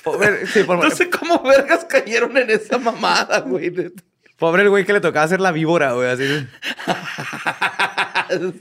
[0.03, 3.73] Pobre, sí, por- No sé cómo vergas cayeron en esa mamada, güey.
[4.37, 6.11] pobre el güey que le tocaba hacer la víbora, güey.
[6.11, 6.47] Así.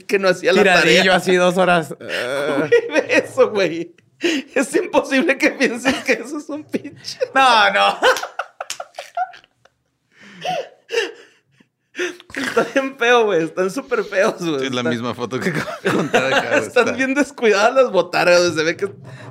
[0.06, 1.16] Que no hacía la Tiradillo tarea.
[1.16, 1.94] así dos horas.
[2.00, 3.94] Eh, Güey, eso, güey.
[4.54, 7.18] Es imposible que pienses que eso es un pinche.
[7.34, 7.98] no, no.
[12.34, 13.44] Está bien feo, güey.
[13.44, 14.66] Están súper feos, güey.
[14.66, 16.48] Es la Están- misma foto que acabo de contar acá.
[16.50, 16.62] güey.
[16.66, 18.40] Están Está- bien descuidadas las botargas.
[18.40, 18.54] güey.
[18.54, 18.88] Se ve que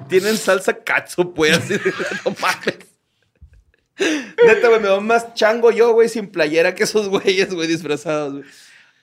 [0.08, 1.52] tienen salsa catsup, güey.
[1.52, 1.94] Así de,
[2.26, 2.78] no mames.
[4.46, 8.34] Neta, güey, me va más chango yo, güey, sin playera que esos güeyes, güey, disfrazados,
[8.34, 8.46] güey.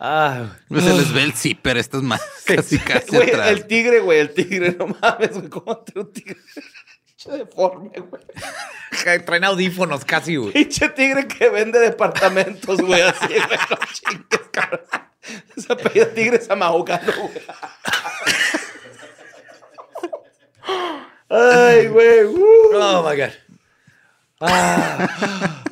[0.03, 3.49] Ah, Pues se les ve el zipper, estas más casi casi Güey, atrás.
[3.51, 6.37] el tigre, güey, el tigre, no mames, güey, ¿cómo te un tigre?
[7.07, 8.23] Pinche deforme, güey.
[9.05, 9.25] güey.
[9.27, 10.53] Traen audífonos casi, güey.
[10.55, 14.81] Pinche tigre que vende departamentos, güey, así, güey, no chingues, cabrón.
[15.55, 17.43] Ese apellido tigre Samahogano, güey.
[21.29, 22.25] Ay, güey.
[22.25, 22.71] uh.
[22.75, 23.33] Oh my God.
[24.41, 25.65] Ah.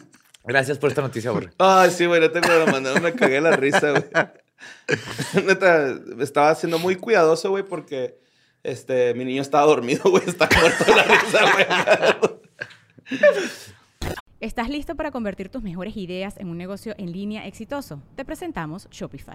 [0.48, 1.50] Gracias por esta noticia, güey.
[1.58, 4.04] Ay, sí, güey, no tengo la manera, me cagué la risa, güey.
[5.46, 8.18] Neta, estaba siendo muy cuidadoso, güey, porque
[8.62, 11.66] este, mi niño estaba dormido, güey, está muerto de la risa, güey.
[14.40, 18.02] ¿Estás listo para convertir tus mejores ideas en un negocio en línea exitoso?
[18.16, 19.34] Te presentamos Shopify.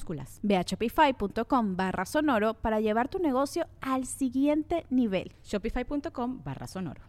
[0.41, 5.31] Ve a shopify.com barra sonoro para llevar tu negocio al siguiente nivel.
[5.43, 7.01] Shopify.com barra sonoro.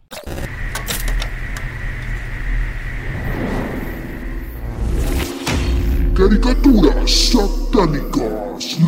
[6.14, 8.78] Caricaturas satánicas.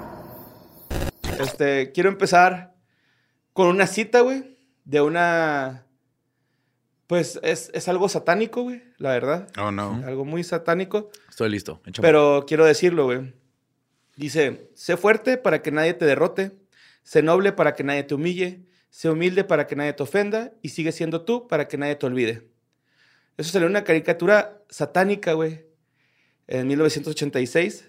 [1.38, 2.74] Este, quiero empezar
[3.52, 5.86] con una cita, güey, de una...
[7.06, 9.48] Pues es, es algo satánico, güey, la verdad.
[9.58, 10.02] Oh, no.
[10.06, 11.10] Algo muy satánico.
[11.36, 11.82] Estoy listo.
[11.84, 12.08] échame.
[12.08, 13.34] Pero quiero decirlo, güey.
[14.16, 16.52] Dice, sé fuerte para que nadie te derrote,
[17.02, 20.70] sé noble para que nadie te humille, sé humilde para que nadie te ofenda y
[20.70, 22.48] sigue siendo tú para que nadie te olvide.
[23.36, 25.66] Eso salió en una caricatura satánica, güey,
[26.46, 27.86] en 1986,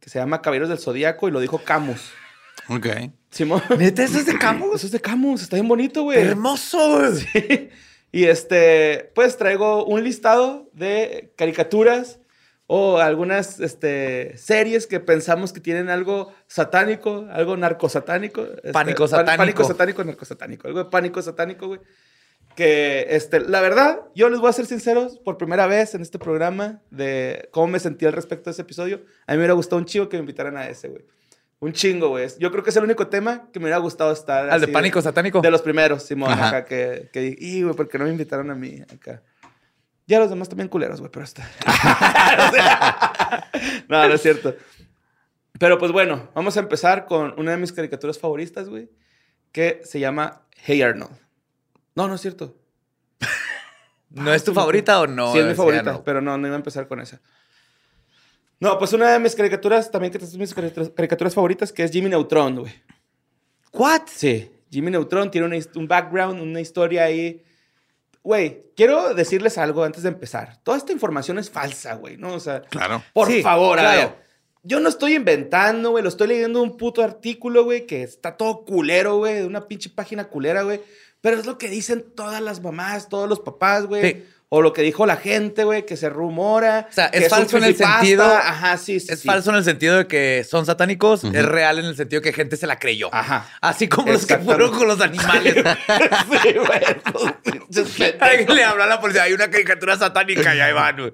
[0.00, 2.12] que se llama Caballeros del Zodíaco y lo dijo Camus.
[2.70, 2.86] Ok.
[3.28, 3.60] Simón.
[3.78, 4.76] ¿Neta eso es de Camus?
[4.76, 6.18] Eso es de Camus, está bien bonito, güey.
[6.18, 7.12] Hermoso, güey.
[7.34, 7.68] Sí.
[8.10, 12.20] Y este, pues traigo un listado de caricaturas
[12.68, 18.42] o algunas este, series que pensamos que tienen algo satánico, algo narcosatánico.
[18.42, 19.36] este, Pánico satánico.
[19.36, 20.68] Pánico satánico, narcosatánico.
[20.68, 21.80] Algo de pánico satánico, güey.
[22.56, 26.18] Que, este, la verdad, yo les voy a ser sinceros, por primera vez en este
[26.18, 29.02] programa, de cómo me sentí al respecto de ese episodio.
[29.26, 31.04] A mí me hubiera gustado un chivo que me invitaran a ese, güey.
[31.58, 32.28] Un chingo, güey.
[32.38, 34.50] Yo creo que es el único tema que me hubiera gustado estar.
[34.50, 35.40] Al de pánico satánico.
[35.40, 36.48] de los primeros, Simón, Ajá.
[36.48, 39.22] acá que, que y güey, ¿por qué no me invitaron a mí acá?
[40.06, 41.48] Ya los demás también culeros, güey, pero está.
[43.88, 44.54] no, no es cierto.
[45.58, 48.90] Pero pues bueno, vamos a empezar con una de mis caricaturas favoritas, güey,
[49.52, 51.16] que se llama Hey Arnold.
[51.94, 52.56] No, no es cierto.
[54.10, 55.32] ¿No es tu favorita o no?
[55.32, 57.20] sí, es mi favorita, pero no, no iba a empezar con esa.
[58.60, 62.08] No, pues una de mis caricaturas, también que es mis caricaturas, favoritas, que es Jimmy
[62.08, 62.72] Neutron, güey.
[63.72, 64.02] ¿What?
[64.06, 67.42] Sí, Jimmy Neutron tiene hist- un background, una historia ahí.
[68.26, 70.58] Güey, quiero decirles algo antes de empezar.
[70.64, 72.34] Toda esta información es falsa, güey, ¿no?
[72.34, 73.00] O sea, Claro.
[73.12, 73.98] por Sí, favor, a claro.
[74.00, 74.26] ver.
[74.64, 76.02] Yo no estoy inventando, güey.
[76.02, 79.90] Lo estoy leyendo un puto artículo, güey, que está todo culero, güey, de una pinche
[79.90, 80.80] página culera, güey.
[81.20, 84.02] Pero es lo que dicen todas las mamás, todos los papás, güey.
[84.02, 84.24] Sí.
[84.48, 86.86] O lo que dijo la gente, güey, que se rumora.
[86.88, 89.08] O sea, es falso en el sentido- Ajá, sí, sí.
[89.12, 89.26] Es sí.
[89.26, 92.56] falso en el sentido de que son satánicos, es real en el sentido que gente
[92.56, 93.12] se la creyó.
[93.12, 93.48] Ajá.
[93.60, 95.54] Así como los que fueron con los animales.
[96.42, 98.46] sí, güey.
[98.56, 100.96] le habló a la policía, hay una caricatura satánica y ahí van.
[100.96, 101.12] güey.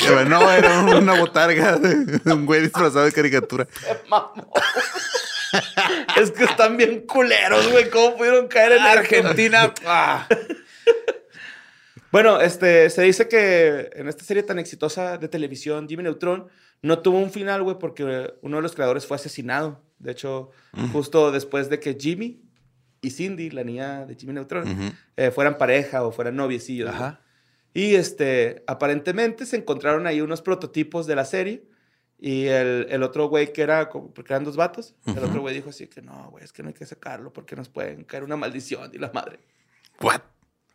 [0.00, 3.66] Pero no, era una botarga de un güey disfrazado de caricatura.
[6.16, 7.90] Es que están bien culeros, güey.
[7.90, 9.72] ¿Cómo pudieron caer en Argentina.
[9.86, 10.26] ah.
[12.12, 16.46] Bueno, este, se dice que en esta serie tan exitosa de televisión, Jimmy Neutron,
[16.82, 19.82] no tuvo un final, güey, porque uno de los creadores fue asesinado.
[19.98, 20.50] De hecho,
[20.92, 22.42] justo después de que Jimmy
[23.00, 26.90] y Cindy, la niña de Jimmy Neutron, eh, fueran pareja o fueran noviecillos.
[26.90, 27.20] Ajá.
[27.72, 31.64] Y este, aparentemente se encontraron ahí unos prototipos de la serie.
[32.18, 35.70] Y el, el otro güey que era, porque eran dos vatos, el otro güey dijo
[35.70, 38.36] así que no, güey, es que no hay que sacarlo porque nos pueden caer una
[38.36, 39.40] maldición y la madre.
[40.00, 40.20] What?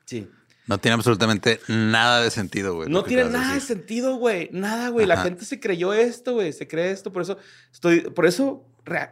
[0.04, 0.28] Sí.
[0.68, 2.90] No tiene absolutamente nada de sentido, güey.
[2.90, 4.50] No tiene de nada de sentido, güey.
[4.52, 5.06] Nada, güey.
[5.06, 6.52] La gente se creyó esto, güey.
[6.54, 7.12] Se cree esto.
[7.14, 7.38] Por eso
[7.72, 8.02] estoy.
[8.02, 8.66] Por eso,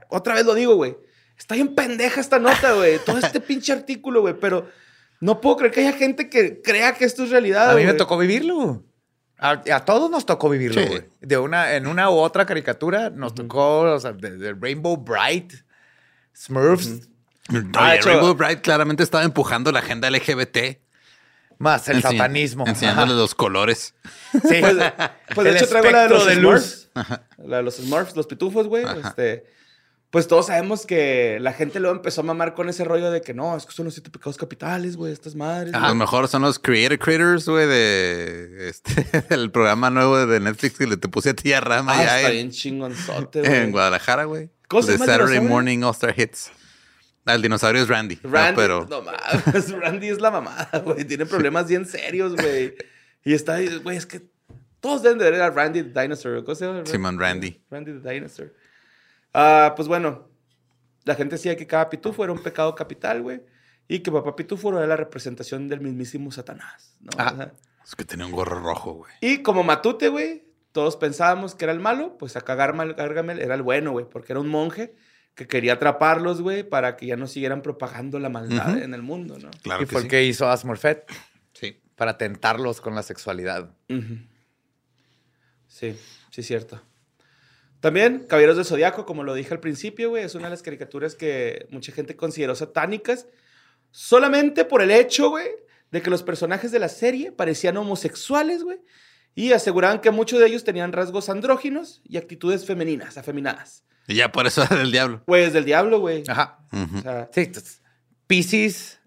[0.09, 0.97] otra vez lo digo, güey.
[1.37, 2.99] Está bien pendeja esta nota, güey.
[3.05, 4.33] Todo este pinche artículo, güey.
[4.39, 4.69] Pero
[5.21, 7.71] no puedo creer que haya gente que crea que esto es realidad.
[7.71, 8.83] A mí me tocó vivirlo.
[9.37, 10.87] A, a todos nos tocó vivirlo, Sí.
[10.87, 11.03] güey.
[11.21, 15.53] De una, en una u otra caricatura nos tocó, o sea, desde Rainbow Bright,
[16.33, 17.09] Smurfs,
[17.49, 20.81] Oye, Ah, de hecho- Rainbow Bright claramente estaba empujando la agenda LGBT.
[21.57, 22.65] Más el enseñ- satanismo.
[22.67, 23.21] Enseñándole Ajá.
[23.21, 23.93] los colores.
[24.31, 24.39] Sí.
[24.61, 24.75] Pues,
[25.35, 26.89] pues de El hecho traigo la de los espectro de luz.
[26.93, 27.19] Smurfs.
[27.47, 28.85] La de los Smurfs, los pitufos, güey.
[29.03, 29.45] Este,
[30.11, 33.33] pues todos sabemos que la gente luego empezó a mamar con ese rollo de que
[33.33, 35.73] no, es que son los siete pecados capitales, güey, estas madres.
[35.73, 35.89] A güey.
[35.89, 40.87] lo mejor son los Creator Critters, güey, de este, del programa nuevo de Netflix que
[40.87, 43.53] le te puse a ti a Rama Ah, está en, bien chingonzote, güey.
[43.55, 44.49] en Guadalajara, güey.
[44.69, 45.49] ¿Cómo se De llama el Saturday dinosaurio?
[45.53, 46.51] Morning All Star Hits.
[47.25, 48.19] Ah, El dinosaurio es Randy.
[48.23, 48.31] ¿no?
[48.55, 51.05] Pero no mames, Randy es la mamada, güey.
[51.05, 52.75] Tiene problemas bien serios, güey.
[53.23, 54.21] Y está, güey, es que
[54.79, 56.43] todos deben de ver a Randy the Dinosaur.
[56.43, 56.85] ¿Cómo se llama?
[56.85, 57.59] Simon Randy.
[57.71, 58.53] Randy the Dinosaur.
[59.33, 60.29] Ah, pues bueno,
[61.03, 63.41] la gente decía que cada pitufo era un pecado capital, güey.
[63.87, 67.09] Y que papá pitufo era la representación del mismísimo Satanás, ¿no?
[67.11, 67.53] O sea,
[67.83, 69.11] es que tenía un gorro rojo, güey.
[69.21, 73.61] y como Matute, güey, todos pensábamos que era el malo, pues acá Gargamel era el
[73.61, 74.95] bueno, güey, porque era un monje
[75.35, 79.37] que quería atraparlos, güey, para que ya no siguieran propagando la maldad en el mundo,
[79.37, 79.51] ¿no?
[79.61, 80.07] Claro y que fue sí.
[80.07, 81.05] el que hizo Asmorfet
[81.53, 81.77] Sí.
[81.95, 83.69] para tentarlos con la sexualidad.
[83.89, 84.17] Ujú.
[85.67, 85.97] Sí,
[86.31, 86.81] sí, cierto.
[87.81, 91.15] También, Caballeros del Zodiaco, como lo dije al principio, güey, es una de las caricaturas
[91.15, 93.27] que mucha gente consideró satánicas
[93.91, 95.47] solamente por el hecho, güey,
[95.91, 98.79] de que los personajes de la serie parecían homosexuales, güey,
[99.35, 103.83] y aseguraban que muchos de ellos tenían rasgos andróginos y actitudes femeninas, afeminadas.
[104.07, 105.21] Y ya por eso era del diablo.
[105.27, 106.23] Güey, es del diablo, güey.
[106.27, 106.59] Ajá.
[106.71, 107.81] Ujú, O sea, Sí, entonces,
[108.27, 108.99] Pisces,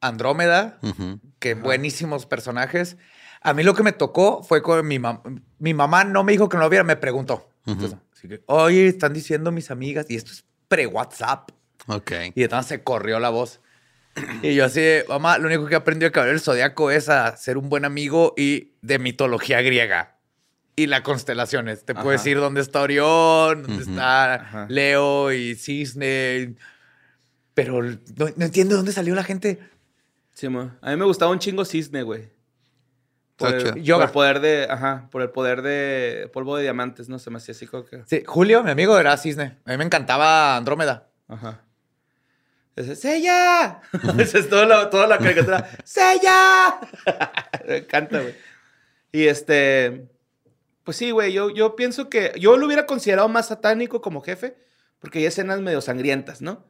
[0.00, 0.78] Andrómeda,
[1.38, 2.96] que buenísimos personajes.
[3.40, 5.22] A mí lo que me tocó fue con mi mamá.
[5.58, 7.48] Mi mamá no me dijo que no lo viera, me preguntó.
[7.66, 11.50] Entonces, así que, oye, están diciendo mis amigas, y esto es pre-WhatsApp.
[11.86, 12.12] Ok.
[12.34, 13.60] Y entonces se corrió la voz.
[14.42, 17.36] Y yo así, de, mamá, lo único que aprendí de Caballero del Zodíaco es a
[17.36, 20.13] ser un buen amigo y de mitología griega.
[20.76, 21.84] Y las constelaciones.
[21.84, 22.18] Te puedo Ajá.
[22.18, 24.66] decir dónde está Orión, dónde está Ajá.
[24.68, 26.56] Leo y Cisne.
[27.54, 29.60] Pero no, no entiendo dónde salió la gente.
[30.32, 30.72] sí, mo.
[30.80, 32.28] a mí me gustaba un chingo Cisne, güey.
[33.36, 37.30] Por el, por poder de, ajá, por el poder de polvo de diamantes, no se
[37.30, 38.02] me hacía así como que...
[38.06, 39.56] Sí, Julio, mi amigo, era Cisne.
[39.64, 41.08] A mí me encantaba Andrómeda.
[41.26, 41.60] Ajá.
[42.76, 43.80] Ese, ¡Sella!
[44.18, 45.68] Esa es toda la, toda la caricatura.
[45.84, 46.80] ¡Sella!
[47.66, 48.34] Me encanta, güey.
[49.12, 50.08] Y este.
[50.84, 51.32] Pues sí, güey.
[51.32, 52.32] Yo, yo pienso que.
[52.38, 54.56] Yo lo hubiera considerado más satánico como jefe.
[54.98, 56.66] Porque hay escenas medio sangrientas, ¿no?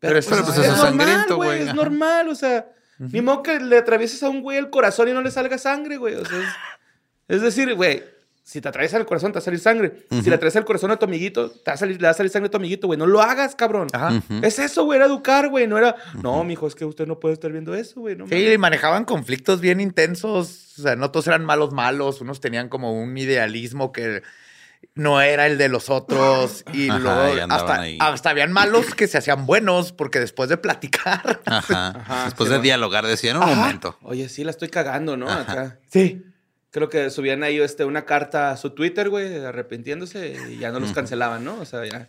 [0.00, 1.62] Pero pues eso es normal, sangriento, güey.
[1.62, 2.72] Es normal, o sea.
[2.98, 5.98] Ni modo que le atravieses a un güey el corazón y no le salga sangre,
[5.98, 6.16] güey.
[6.16, 8.02] O sea, es, es decir, güey.
[8.48, 10.06] Si te atraviesa el corazón, te va a salir sangre.
[10.08, 12.14] Si le atraviesa el corazón a tu amiguito, te va a salir, le va a
[12.14, 12.98] salir sangre a tu amiguito, güey.
[12.98, 13.88] No lo hagas, cabrón.
[13.92, 14.22] Ajá.
[14.40, 15.66] Es eso, güey, era educar, güey.
[15.66, 18.16] No era, no, mijo, es que usted no puede estar viendo eso, güey.
[18.16, 18.54] No, Sí, mames".
[18.54, 20.76] y manejaban conflictos bien intensos.
[20.78, 22.22] O sea, no todos eran malos malos.
[22.22, 24.22] Unos tenían como un idealismo que
[24.94, 26.64] no era el de los otros.
[26.72, 27.98] Y Ajá, luego y hasta, ahí.
[28.00, 31.42] hasta habían malos que se hacían buenos porque después de platicar.
[31.44, 31.88] Ajá.
[32.00, 33.54] Ajá, Después sí, de dialogar decían, un Ajá.
[33.56, 33.98] momento.
[34.02, 35.28] Oye, sí, la estoy cagando, ¿no?
[35.28, 35.42] Ajá.
[35.52, 35.78] Acá.
[35.90, 36.24] Sí.
[36.78, 40.78] Creo que subían ahí este, una carta a su Twitter, güey, arrepintiéndose y ya no
[40.78, 41.58] los cancelaban, ¿no?
[41.60, 42.08] O sea, ya.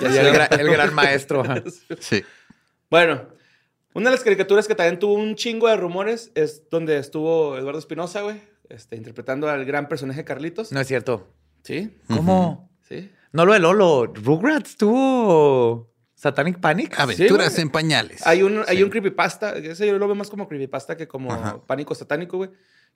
[0.00, 1.44] ya se- el, gra- el gran maestro.
[2.00, 2.24] Sí.
[2.90, 3.28] Bueno,
[3.94, 7.78] una de las caricaturas que también tuvo un chingo de rumores es donde estuvo Eduardo
[7.78, 10.72] Espinosa, güey, este, interpretando al gran personaje Carlitos.
[10.72, 11.32] No es cierto.
[11.62, 12.68] Sí, ¿Cómo?
[12.88, 13.10] sí.
[13.30, 14.06] No lo de Lolo.
[14.06, 16.98] Rugrats tuvo Satanic Panic.
[16.98, 17.62] Aventuras güey.
[17.62, 18.26] en pañales.
[18.26, 18.82] Hay un, hay Sí.
[18.82, 21.60] un creepypasta, ese yo lo veo más como creepypasta que como Ajá.
[21.66, 22.50] pánico satánico, güey.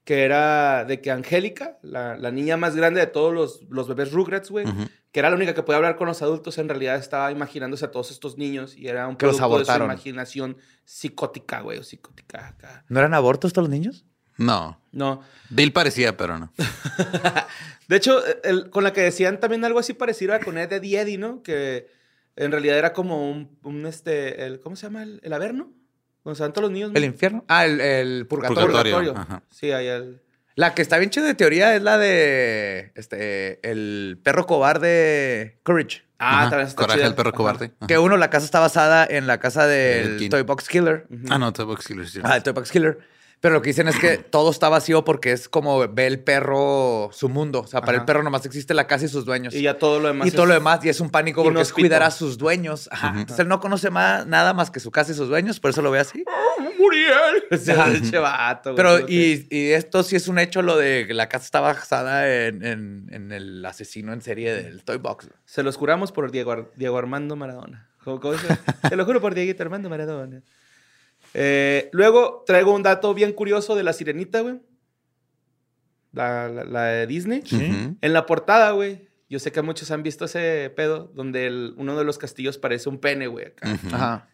[0.05, 4.11] Que era de que Angélica, la, la niña más grande de todos los, los bebés
[4.13, 4.65] Rugrats, güey,
[5.13, 7.91] que era la única que podía hablar con los adultos, en realidad estaba imaginándose a
[7.93, 9.93] todos estos niños y era un Que los producto de su abortaron.
[9.95, 12.85] imaginación psicótica, güey, o psicótica acá.
[12.89, 14.05] ¿No eran abortos todos los niños?
[14.39, 14.81] No.
[14.91, 15.21] No.
[15.51, 16.53] Bill parecía, pero no.
[17.89, 20.83] De hecho, el- con la que decían también algo así parecido a con Ed, Ed
[20.83, 21.43] y Eddie, ¿no?
[21.43, 21.87] Que
[22.37, 25.03] en realidad era como un, un, este, el, ¿cómo se llama?
[25.03, 25.73] El, el Averno.
[26.25, 26.93] Donde se van todos los niños.
[26.95, 27.07] ¿El ¿no?
[27.07, 27.45] infierno?
[27.49, 28.67] Ah, el, el purgatorio.
[28.67, 29.15] Purgatorio.
[29.17, 29.43] ajá.
[29.51, 30.21] Sí, ahí el...
[30.55, 36.03] La que está bien chida de teoría es la de este el perro cobarde Courage.
[36.19, 36.51] Ah, Ajá.
[36.51, 37.73] también está Coraje del perro cobarde.
[37.79, 37.87] Ajá.
[37.87, 40.29] Que uno, la casa está basada en la casa Del.
[40.29, 41.07] Toy Box Killer.
[41.31, 42.07] Ah, no, Toy Box Killer.
[42.07, 42.21] sí.
[42.23, 42.99] Ah, el Toy Box Killer.
[43.43, 47.11] Pero lo que dicen es que todo está vacío porque es como ve el perro
[47.13, 47.61] su mundo.
[47.61, 48.01] O sea, para Ajá.
[48.03, 49.53] el perro nomás existe la casa y sus dueños.
[49.53, 50.29] Y ya todo lo demás.
[50.29, 52.89] Y todo es- lo demás, y es un pánico porque es cuidar a sus dueños.
[52.93, 53.09] Ajá.
[53.09, 55.83] Entonces él no conoce más, nada más que su casa y sus dueños, por eso
[55.83, 56.25] lo ve así.
[56.79, 57.43] Muriel.
[58.23, 61.45] Vato, güey, Pero, y, y esto sí es un hecho, lo de que la casa
[61.45, 65.29] está basada en, en- en el asesino en serie del Toy Box.
[65.45, 67.89] Se los juramos por Diego, Ar- Diego Armando Maradona.
[68.05, 68.47] ¿Cómo- cómo dice?
[68.89, 70.43] Te lo juro por Dieguito Armando Maradona.
[71.35, 74.61] Eh, luego traigo un dato bien curioso de la sirenita, güey.
[76.13, 77.43] La, la- la de Disney.
[78.01, 79.09] En la portada, güey.
[79.31, 82.89] Yo sé que muchos han visto ese pedo donde el- uno de los castillos parece
[82.91, 83.47] un pene, güey.
[83.47, 83.73] acá.
[83.73, 83.95] Ujú.
[83.95, 84.29] Ajá.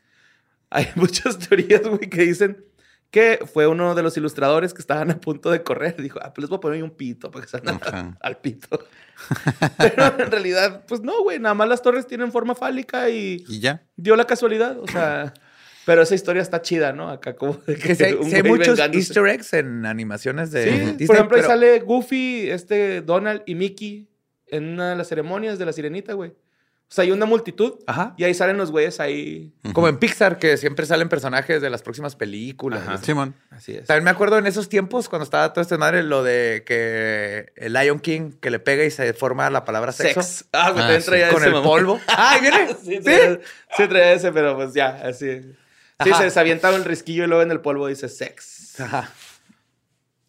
[0.70, 2.64] Hay muchas teorías, güey, que dicen
[3.10, 5.96] que fue uno de los ilustradores que estaban a punto de correr.
[6.02, 8.18] Dijo, ah, pues les voy a poner ahí un pito para que salgan Ajá.
[8.20, 8.80] al pito.
[9.78, 11.38] Pero en realidad, pues no, güey.
[11.38, 13.86] Nada más las torres tienen forma fálica y Y ya.
[13.96, 14.78] dio la casualidad.
[14.80, 15.32] O sea,
[15.88, 17.08] pero esa historia está chida, ¿no?
[17.08, 18.98] Acá como de Que sí hay, muchos vengándose.
[18.98, 23.54] easter eggs en animaciones de Sí, Disney, por ejemplo, ahí sale Goofy, este Donald y
[23.54, 24.06] Mickey
[24.48, 26.30] en una de las ceremonias de la sirenita, güey.
[26.30, 28.14] O sea, hay una multitud Ajá.
[28.16, 29.52] y ahí salen los güeyes ahí.
[29.74, 32.80] Como en Pixar, que siempre salen personajes de las próximas películas.
[32.86, 32.96] Ajá.
[32.98, 33.34] Simón.
[33.50, 33.86] Así es.
[33.86, 37.74] También me acuerdo en esos tiempos, cuando estaba todo este madre, lo de que el
[37.74, 40.22] Lion King que le pega y se forma la palabra sexo.
[40.22, 40.46] Sex.
[40.52, 41.06] Ah, güey, Ah, también sí.
[41.08, 42.00] traía Con ese el polvo.
[42.08, 42.68] ¡Ah, ahí viene!
[42.82, 43.02] Sí, ¿Sí?
[43.02, 43.38] traía,
[43.76, 45.42] sí, traía ese, pero pues ya, así.
[46.02, 46.22] Sí, Ajá.
[46.22, 48.80] se, se avientaba el risquillo y luego en el polvo dice sex.
[48.80, 49.10] Ajá.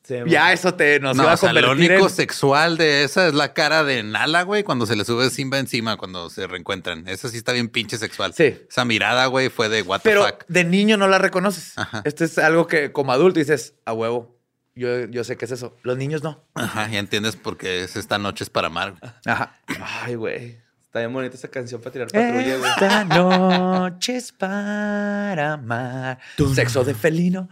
[0.03, 2.13] Sí, Ya eso te nos No, iba a o sea, lo convertir único en...
[2.15, 5.97] sexual de esa es la cara de Nala, güey, cuando se le sube Simba encima,
[5.97, 7.07] cuando se reencuentran.
[7.07, 8.33] Esa sí está bien pinche sexual.
[8.33, 8.57] Sí.
[8.67, 10.45] Esa mirada, güey, fue de what the Pero fuck.
[10.47, 11.77] de niño no la reconoces.
[11.77, 12.01] Ajá.
[12.05, 14.35] Esto es algo que como adulto dices, a huevo.
[14.73, 15.75] Yo, yo sé qué es eso.
[15.83, 16.43] Los niños no.
[16.55, 18.95] Ajá, ya entiendes por qué es esta noche es para amar.
[19.25, 19.59] Ajá.
[20.03, 20.57] Ay, güey.
[20.89, 22.71] Está bien bonita esa canción para tirar patrulla, güey.
[22.71, 26.17] Esta noche es para amar.
[26.55, 27.47] Sexo de felino.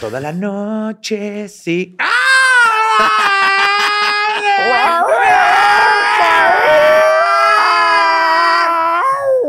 [0.00, 1.96] Toda la noche, sí.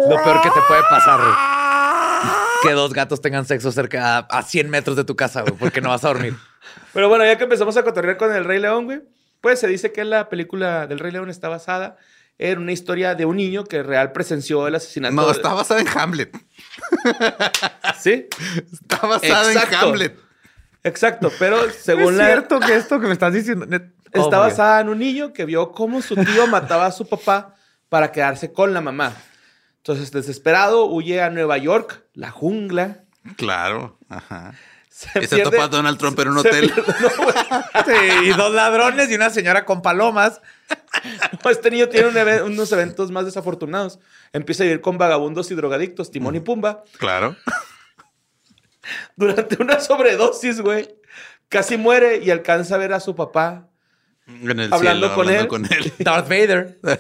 [0.08, 1.34] Lo peor que te puede pasar, güey.
[2.64, 5.82] Que dos gatos tengan sexo cerca a, a 100 metros de tu casa, güey, porque
[5.82, 6.38] no vas a dormir.
[6.94, 9.02] Pero bueno, ya que empezamos a cotorrear con el Rey León, güey,
[9.42, 11.98] pues se dice que la película del Rey León está basada
[12.40, 15.14] en una historia de un niño que real presenció el asesinato.
[15.14, 16.36] No, está basada en Hamlet.
[18.00, 18.28] Sí,
[18.72, 19.76] Está basada en.
[19.76, 20.18] Hamlet.
[20.84, 21.30] exacto.
[21.38, 22.26] Pero según es la.
[22.28, 23.66] cierto que esto que me estás diciendo...
[23.70, 24.46] Oh, Está God.
[24.46, 27.56] basada en un niño que vio cómo su tío mataba a su papá
[27.90, 29.14] para quedarse con la mamá.
[29.78, 33.04] Entonces, desesperado, huye a Nueva York, la jungla.
[33.36, 34.00] Claro.
[34.08, 34.54] Ajá.
[35.00, 36.72] Se se pierde- topa a Donald Trump en un hotel.
[36.74, 37.36] pierde- no, güey.
[37.86, 40.42] Sí, y dos ladrones y una señora con palomas.
[41.44, 42.08] No, este niño tiene
[42.44, 44.00] un unos eventos más desafortunados.
[44.34, 46.84] Empieza a vivir con vagabundos y drogadictos, Timón y Pumba.
[46.98, 47.38] Claro.
[49.16, 50.90] Durante una sobredosis, güey,
[51.48, 53.70] casi muere y alcanza a ver a su papá
[54.28, 55.48] En el Hablando cielo, con hablando él.
[55.48, 55.94] con él.
[56.00, 56.80] Darth Vader.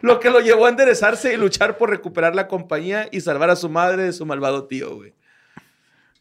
[0.00, 3.56] Lo que lo llevó a enderezarse y luchar por recuperar la compañía y salvar a
[3.56, 5.14] su madre de su malvado tío, güey.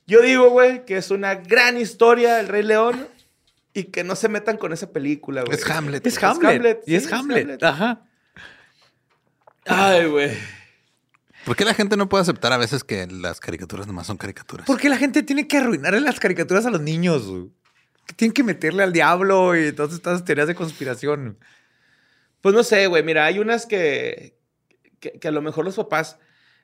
[0.06, 3.08] Yo digo, güey, que es una gran historia El Rey León
[3.74, 5.58] y que no se metan con esa película, güey.
[5.58, 6.06] Es Hamlet.
[6.06, 6.84] Es Hamlet.
[6.86, 7.64] y es sí, Hamlet.
[7.64, 8.06] Ajá.
[9.66, 10.32] Ay, güey.
[11.46, 14.66] ¿Por qué la gente no puede aceptar a veces que las caricaturas nomás son caricaturas?
[14.66, 17.28] ¿Por qué la gente tiene que arruinarle las caricaturas a los niños?
[17.28, 17.50] güey?
[18.06, 21.38] Que tienen que meterle al diablo y todas estas teorías de conspiración.
[22.42, 23.04] Pues no sé, güey.
[23.04, 24.38] Mira, hay unas que,
[25.00, 26.18] que, que a lo mejor los papás.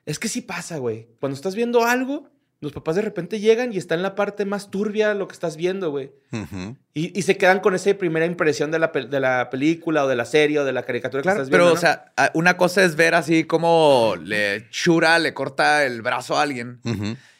[0.06, 1.08] Es que sí pasa, güey.
[1.20, 2.30] Cuando estás viendo algo,
[2.60, 5.56] los papás de repente llegan y está en la parte más turbia lo que estás
[5.56, 6.12] viendo, güey.
[6.92, 10.16] Y, y se quedan con esa primera impresión de la, de la película o de
[10.16, 11.78] la serie o de la caricatura Claro, que estás pero, viendo.
[11.78, 16.42] o sea, una cosa es ver así como le Shura le corta el brazo a
[16.42, 16.80] alguien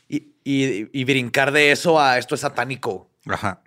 [0.09, 3.11] y, y- y brincar de eso a esto es satánico.
[3.27, 3.62] Ajá.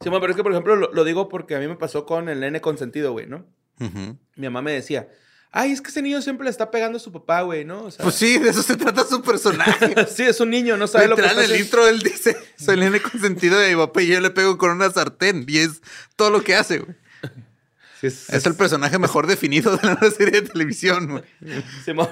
[0.00, 2.06] Sí, bueno, pero es que, por ejemplo, lo, lo digo porque a mí me pasó
[2.06, 3.44] con el nene consentido, güey, ¿no?
[3.80, 5.08] Mi mamá me decía,
[5.50, 7.84] ay, es que ese niño siempre le está pegando a su papá, güey, ¿no?
[7.84, 9.94] O sea, Pues sí, de eso se trata su personaje.
[10.14, 12.74] sí, es un niño, no sabe lo que está en el intro él dice, soy
[12.74, 15.44] el nene consentido de mi papá y yo le pego con una sartén.
[15.48, 15.82] Y es
[16.16, 16.96] todo lo que hace, güey.
[18.02, 21.24] Es el personaje mejor definido de una serie de televisión, güey.
[21.84, 22.08] Simón.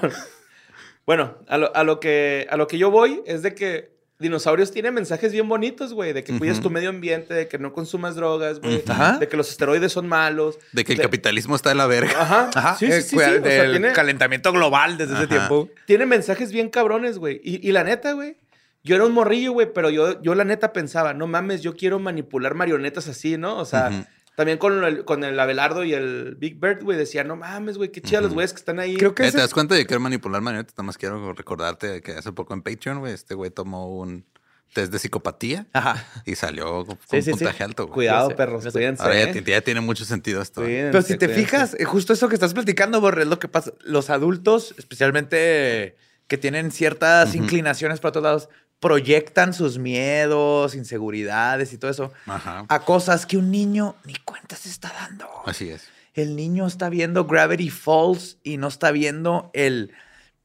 [1.05, 4.71] Bueno, a lo, a lo que, a lo que yo voy es de que dinosaurios
[4.71, 8.15] tienen mensajes bien bonitos, güey, de que cuides tu medio ambiente, de que no consumas
[8.15, 8.83] drogas, güey,
[9.19, 10.57] de que los esteroides son malos.
[10.71, 12.11] De que el capitalismo está de la verga.
[12.19, 15.15] Ajá, Ajá, sí, sí, eh, sí, cuida sí, o sea, del tiene- calentamiento global desde
[15.15, 15.69] ese tiempo.
[15.85, 17.39] tiene mensajes bien cabrones, güey.
[17.43, 18.37] Y, y la neta, güey,
[18.83, 21.99] yo era un morrillo, güey, pero yo, yo la neta pensaba, no mames, yo quiero
[21.99, 23.57] manipular marionetas así, ¿no?
[23.57, 24.07] O sea.
[24.37, 27.91] También con el, con el Abelardo y el Big Bird, güey, decía, no mames, güey,
[27.91, 28.95] qué chidas los güeyes que están ahí.
[28.95, 30.75] Creo que Eh, ese ¿Te das cuenta de que quiero manipular marionetas?
[30.77, 34.25] Nada más quiero recordarte que hace poco en Patreon, güey, este güey tomó un
[34.73, 36.05] test de psicopatía Ajá.
[36.23, 37.31] y salió con Sí, sí, sí.
[37.31, 37.85] puntaje alto.
[37.87, 37.93] güey.
[37.95, 39.01] Cuidado, perros, cuídense.
[39.01, 39.43] Ahora ya, ¿eh?
[39.43, 40.61] ya tiene mucho sentido esto.
[40.61, 41.41] Cuídense, Pero si te cuídense.
[41.45, 43.71] fijas, eh, justo eso que estás platicando, Borre, es lo que pasa.
[43.83, 48.49] Los adultos, especialmente que tienen ciertas inclinaciones para otros lados,
[48.79, 52.65] proyectan sus miedos, inseguridades y todo eso Ajá.
[52.69, 55.27] a cosas que un niño ni cuenta se está dando.
[55.45, 55.87] Así es.
[56.13, 59.93] El niño está viendo Gravity Falls y no está viendo el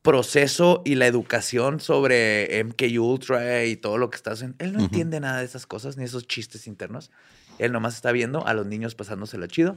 [0.03, 4.57] proceso y la educación sobre MK Ultra y todo lo que está haciendo.
[4.59, 7.11] Él no entiende nada de esas cosas ni esos chistes internos.
[7.59, 9.77] Él nomás está viendo a los niños pasándoselo chido.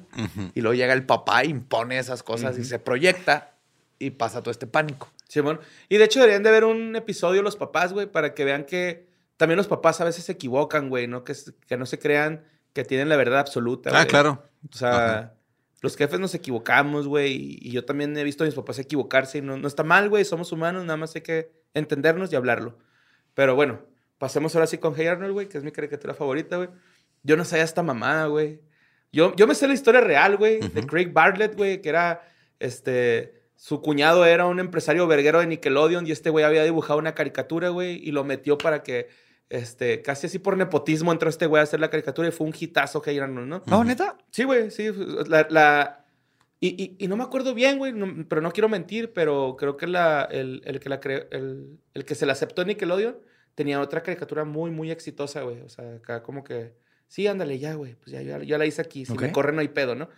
[0.53, 3.53] Y luego llega el papá, impone esas cosas y se proyecta
[3.99, 5.09] y pasa todo este pánico.
[5.27, 5.59] Simón.
[5.89, 9.07] Y de hecho deberían de ver un episodio los papás, güey, para que vean que
[9.37, 11.23] también los papás a veces se equivocan, güey, ¿no?
[11.23, 11.33] Que,
[11.67, 13.89] que no se crean que tienen la verdad absoluta.
[13.93, 14.43] Ah, claro.
[14.71, 15.33] O sea, Ajá.
[15.81, 19.41] los jefes nos equivocamos, güey, y, yo también he visto a mis papás equivocarse y
[19.41, 22.77] no, no está mal, güey, somos humanos, nada más hay que entendernos y hablarlo.
[23.33, 23.81] Pero bueno,
[24.17, 26.69] pasemos ahora sí con Hey Arnold, güey, que es mi caricatura favorita, güey.
[27.23, 28.61] Yo no sabía esta mamada, güey.
[29.11, 30.85] Yo, yo me sé la historia real, güey, de.
[30.85, 32.27] Craig Bartlett, güey, que era,
[32.59, 37.15] este, su cuñado era un empresario verguero de Nickelodeon y este güey había dibujado una
[37.15, 39.07] caricatura, güey, y lo metió para que,
[39.49, 42.53] este, casi así por nepotismo entró este güey a hacer la caricatura y fue un
[42.59, 43.63] hitazo Hey Arnold, ¿no?
[43.67, 44.17] ¿No, neta?
[44.31, 44.89] Sí, güey, sí.
[45.27, 46.05] La, la-
[46.59, 49.77] y, y- y no me acuerdo bien, güey, no- pero no quiero mentir, pero creo
[49.77, 53.17] que la, el, el que la cre- el, el que se la aceptó en Nickelodeon
[53.55, 55.61] tenía otra caricatura muy, muy exitosa, güey.
[55.61, 56.73] O sea, acá como que,
[57.07, 57.95] sí, ándale, ya, güey.
[57.95, 59.05] Pues ya, ya, ya la hice aquí.
[59.05, 59.31] Si me Ok.
[59.33, 60.09] corre, no hay pedo, ¿no?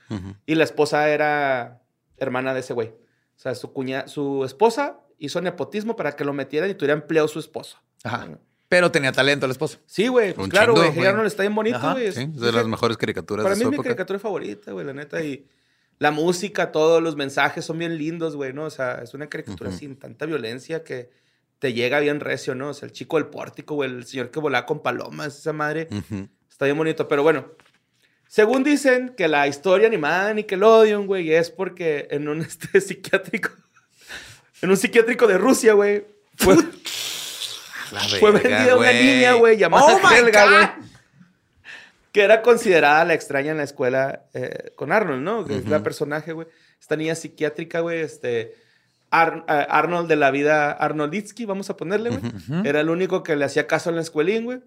[0.46, 1.82] Y la esposa era
[2.18, 2.94] hermana de ese güey.
[3.38, 7.28] O sea, su cuña, su esposa hizo nepotismo para que lo metieran y tuviera empleo
[7.28, 7.78] su esposo.
[8.04, 8.28] Ajá.
[8.68, 9.78] Pero tenía talento el esposo.
[9.86, 10.34] Sí, güey.
[10.34, 11.06] Pues claro, güey.
[11.06, 12.12] Arnold está bien bonito, güey.
[12.12, 14.86] Sí, Es- de las mejores caricaturas Para de mí su es mi caricatura favorita, güey,
[14.86, 15.24] la neta.
[15.24, 15.48] Y
[16.00, 18.66] la música, todos los mensajes son bien lindos, güey, ¿no?
[18.66, 21.10] O sea, es una caricatura sin tanta violencia que
[21.60, 22.70] te llega bien recio, ¿no?
[22.70, 25.88] O sea, el chico del pórtico, güey, el señor que volaba con palomas, esa madre.
[26.50, 27.52] Está bien bonito, pero bueno.
[28.28, 33.50] Según dicen que la historia animada de Nickelodeon, güey, es porque en un este psiquiátrico,
[34.62, 36.06] en un psiquiátrico de Rusia, güey,
[36.36, 36.56] fue,
[38.20, 40.88] fue vendida una niña, güey, llamada Oh Helga, güey.
[42.12, 45.46] Que era considerada la extraña en la escuela eh, con Arnold, ¿no?
[45.46, 46.48] Que es la personaje, güey.
[46.80, 48.56] Esta niña psiquiátrica, güey, este...
[49.10, 52.22] Ar- eh, Arnold de la vida Arnolditsky, vamos a ponerle, güey.
[52.66, 54.60] Era el único que le hacía caso en la escuelín, güey.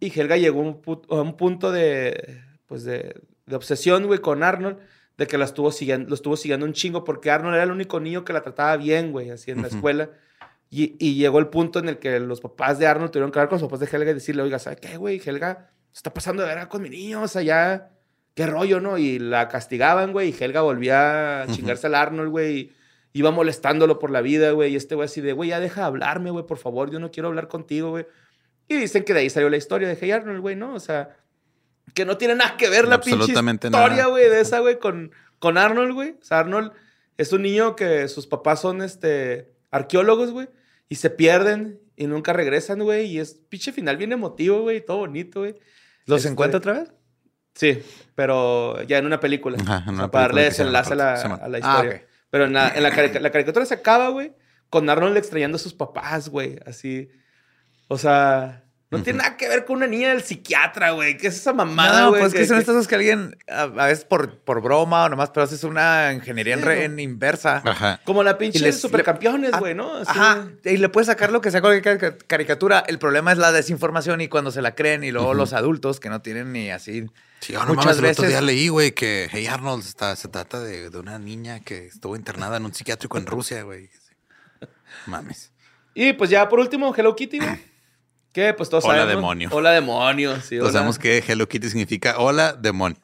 [0.00, 4.20] Y Helga llegó a un, pu- a un punto de, pues de, de obsesión, güey,
[4.20, 4.78] con Arnold,
[5.16, 8.00] de que la estuvo siguiendo, lo estuvo siguiendo un chingo, porque Arnold era el único
[8.00, 10.10] niño que la trataba bien, güey, así en la escuela.
[10.70, 13.48] Y, y llegó el punto en el que los papás de Arnold tuvieron que hablar
[13.48, 15.20] con los papás de Helga y decirle, oiga, ¿sabe qué, güey?
[15.24, 17.92] Helga se está pasando de verga con mi niño, o sea, ya,
[18.34, 18.98] qué rollo, ¿no?
[18.98, 22.72] Y la castigaban, güey, y Helga volvía a chingarse al Arnold, güey, y
[23.12, 25.86] iba molestándolo por la vida, güey, y este güey así de, güey, ya deja de
[25.86, 28.06] hablarme, güey, por favor, yo no quiero hablar contigo, güey.
[28.66, 30.74] Y dicen que de ahí salió la historia de Hey Arnold, güey, ¿no?
[30.74, 31.16] O sea,
[31.94, 35.56] que no tiene nada que ver la pinche historia, güey, de esa, güey, con, con
[35.58, 36.10] Arnold, güey.
[36.20, 36.72] O sea, Arnold
[37.16, 40.48] es un niño que sus papás son, este, arqueólogos, güey,
[40.88, 44.80] y se pierden y nunca regresan, güey, y es pinche final bien emotivo, güey, y
[44.80, 45.54] todo bonito, güey.
[46.06, 46.92] ¿Los Este, encuentra otra vez?
[47.54, 47.80] Sí,
[48.16, 49.56] pero ya en una película.
[49.60, 51.96] Ajá, en O sea, una para darle desenlace a la, a Ah, historia.
[51.96, 52.02] ok.
[52.30, 54.32] Pero en la, en la, la caricatura se acaba, güey,
[54.70, 56.58] con Arnold extrañando a sus papás, güey.
[56.66, 57.08] Así.
[57.86, 58.63] O sea,
[58.98, 61.16] no tiene nada que ver con una niña del psiquiatra, güey.
[61.16, 62.20] ¿Qué es esa mamada, no, güey?
[62.22, 65.04] pues que, que- son que- estas cosas que alguien, a, a veces por, por broma
[65.04, 66.94] o nomás, pero haces una ingeniería en, re- ¿no?
[66.94, 67.62] en inversa.
[67.64, 68.00] Ajá.
[68.04, 69.94] Como la pinche Y les- supercampeones, Ah, güey, ¿no?
[69.96, 72.84] Así, Ajá, y le puedes sacar lo que sea cualquier carica- caricatura.
[72.86, 76.08] El problema es la desinformación y cuando se la creen y luego los adultos que
[76.10, 77.06] no tienen ni así.
[77.40, 80.16] Sí, yo no Muchas mames, el otro veces- día leí, güey, que Hey Arnold está,
[80.16, 83.90] se trata de, de una niña que estuvo internada en un psiquiátrico en Rusia, güey.
[85.06, 85.52] Mames.
[85.94, 87.73] Y pues ya por último, Hello Kitty, güey.
[88.34, 89.16] Que pues todos Hola, sabemos.
[89.22, 89.48] demonio.
[89.52, 90.56] Hola demonio, sí.
[90.58, 90.72] Todos hola.
[90.72, 92.98] sabemos que Hello Kitty significa hola, demonio.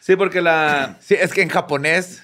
[0.00, 0.98] Sí, porque la...
[1.00, 2.22] Sí, es que en japonés,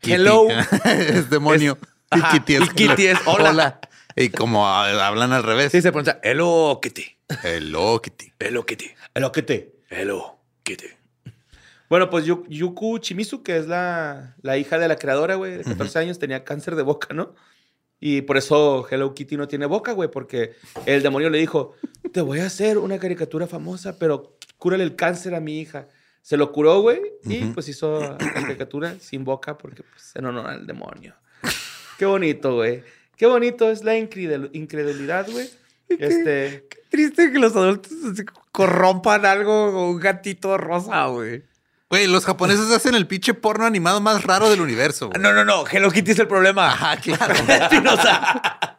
[0.00, 0.12] Kitty.
[0.12, 0.46] hello.
[0.84, 1.78] es demonio.
[2.10, 3.80] Es- y Kitty es, y Kitty es hola.
[4.14, 5.72] Y como hablan al revés.
[5.72, 7.16] Sí, se pronuncia hello kitty.
[7.42, 8.34] Hello Kitty.
[8.38, 8.90] Hello kitty.
[9.14, 9.64] Hello Kitty.
[9.88, 10.88] Hello kitty.
[11.88, 15.64] Bueno, pues Yu- Yuku Chimizu, que es la, la hija de la creadora, güey, de
[15.64, 17.34] 14 años, tenía cáncer de boca, ¿no?
[18.04, 20.54] Y por eso Hello Kitty no tiene boca, güey, porque
[20.86, 21.76] el demonio le dijo,
[22.10, 25.86] te voy a hacer una caricatura famosa, pero cúrale el cáncer a mi hija.
[26.20, 30.48] Se lo curó, güey, y pues hizo la caricatura sin boca porque, pues, en honor
[30.48, 31.14] al demonio.
[31.96, 32.82] Qué bonito, güey.
[33.16, 35.48] Qué bonito es la incredul- incredulidad, güey.
[35.88, 36.66] Este...
[36.90, 37.92] Triste que los adultos
[38.50, 41.44] corrompan algo con un gatito rosa, güey.
[41.92, 45.10] Güey, los japoneses hacen el pinche porno animado más raro del universo.
[45.10, 45.20] güey.
[45.20, 45.64] No, no, no.
[45.70, 46.68] Hello Kitty es el problema.
[46.72, 47.34] Ajá, claro.
[47.34, 48.76] Espinosa.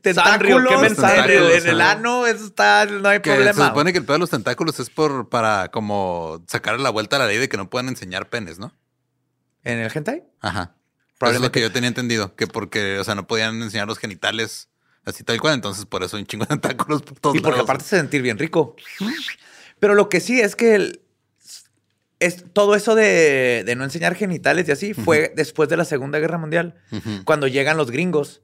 [0.00, 3.52] Tentáculos qué en mensaje, el, en el ano, eso está, no hay Que problema.
[3.62, 7.16] se supone que el pedo de los tentáculos es por para como sacar la vuelta
[7.16, 8.72] a la ley de que no puedan enseñar penes, ¿no?
[9.62, 10.22] ¿En el hentai?
[10.40, 10.74] Ajá.
[11.20, 13.98] Eso es lo que yo tenía entendido, que porque, o sea, no podían enseñar los
[13.98, 14.70] genitales
[15.04, 17.58] así tal cual, entonces por eso hay un chingo de tentáculos por todos Y porque
[17.58, 17.68] lados.
[17.68, 18.76] aparte se sentir bien rico.
[19.78, 21.02] Pero lo que sí es que el-
[22.20, 26.18] es, todo eso de, de no enseñar genitales y así fue después de la Segunda
[26.18, 26.74] Guerra Mundial,
[27.24, 28.42] cuando llegan los gringos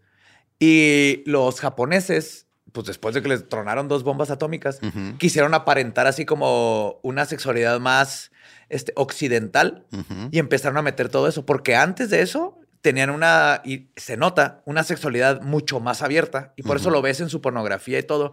[0.59, 4.81] y los japoneses, pues después de que les tronaron dos bombas atómicas,
[5.18, 8.31] quisieron aparentar así como una sexualidad más
[8.68, 9.87] este, occidental
[10.31, 14.62] y empezaron a meter todo eso, porque antes de eso tenían una, y se nota,
[14.66, 18.33] una sexualidad mucho más abierta, y por eso lo ves en su pornografía y todo.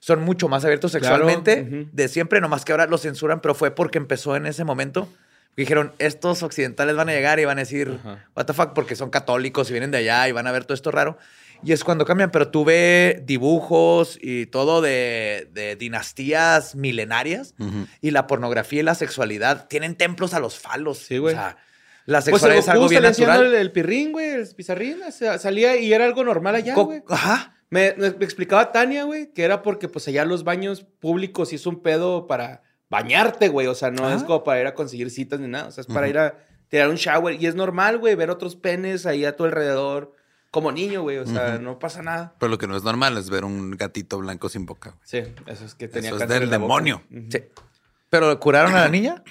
[0.00, 1.88] Son mucho más abiertos Claro, sexualmente ujú.
[1.92, 5.08] de siempre, nomás que ahora lo censuran, pero fue porque empezó en ese momento.
[5.56, 8.24] Dijeron, estos occidentales van a llegar y van a decir, Ajá.
[8.34, 10.74] what the fuck, porque son católicos y vienen de allá y van a ver todo
[10.74, 11.18] esto raro.
[11.62, 17.86] Y es cuando cambian, pero tú ves dibujos y todo de, de dinastías milenarias Ujú.
[18.00, 20.98] y la pornografía y la sexualidad tienen templos a los falos.
[20.98, 21.34] Sí, güey.
[21.34, 21.58] O sea,
[22.06, 23.46] la Pues sexualidad el es algo bien natural.
[23.46, 26.86] El, el pirrín, güey, el pizarrín, o sea, salía y era algo normal allá, Co-
[26.86, 27.02] güey.
[27.08, 27.54] Ajá.
[27.70, 31.66] Me, me explicaba Tania, güey, que era porque pues allá los baños públicos sí es
[31.66, 33.68] un pedo para bañarte, güey.
[33.68, 34.14] O sea, no Ah.
[34.14, 35.68] es como para ir a conseguir citas ni nada.
[35.68, 36.36] O sea, es para ir a
[36.68, 37.40] tirar un shower.
[37.40, 40.14] Y es normal, güey, ver otros penes ahí a tu alrededor.
[40.52, 41.18] como niño, güey.
[41.18, 42.34] O sea, no pasa nada.
[42.40, 44.90] Pero lo que no es normal es ver un gatito blanco sin boca.
[44.90, 45.00] güey.
[45.04, 47.04] Sí, eso es que tenía Eso es del demonio.
[47.30, 47.38] Sí.
[48.08, 49.22] ¿Pero curaron a la niña?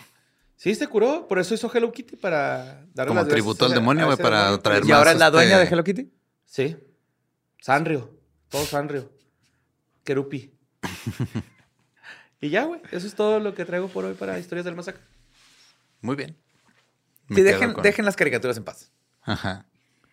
[0.55, 1.27] Sí, se curó.
[1.27, 4.37] Por eso hizo Hello Kitty para darle Como las tributo al demonio, a güey, para
[4.43, 4.59] demonio.
[4.61, 6.09] traer ¿Y más, ahora es la este- dueña de Hello Kitty?
[6.45, 6.77] Sí.
[7.59, 8.17] Sanrio.
[8.50, 9.12] Todo Sanrio.
[10.04, 10.52] Kerupi.
[12.41, 12.82] y ya, güey.
[12.91, 15.02] Eso es todo lo que traigo por hoy para Historias del Masacre.
[16.02, 16.38] Muy bien.
[17.28, 18.91] Me Sí, dejen, con- dejen las caricaturas en paz.
[19.22, 19.66] Ajá.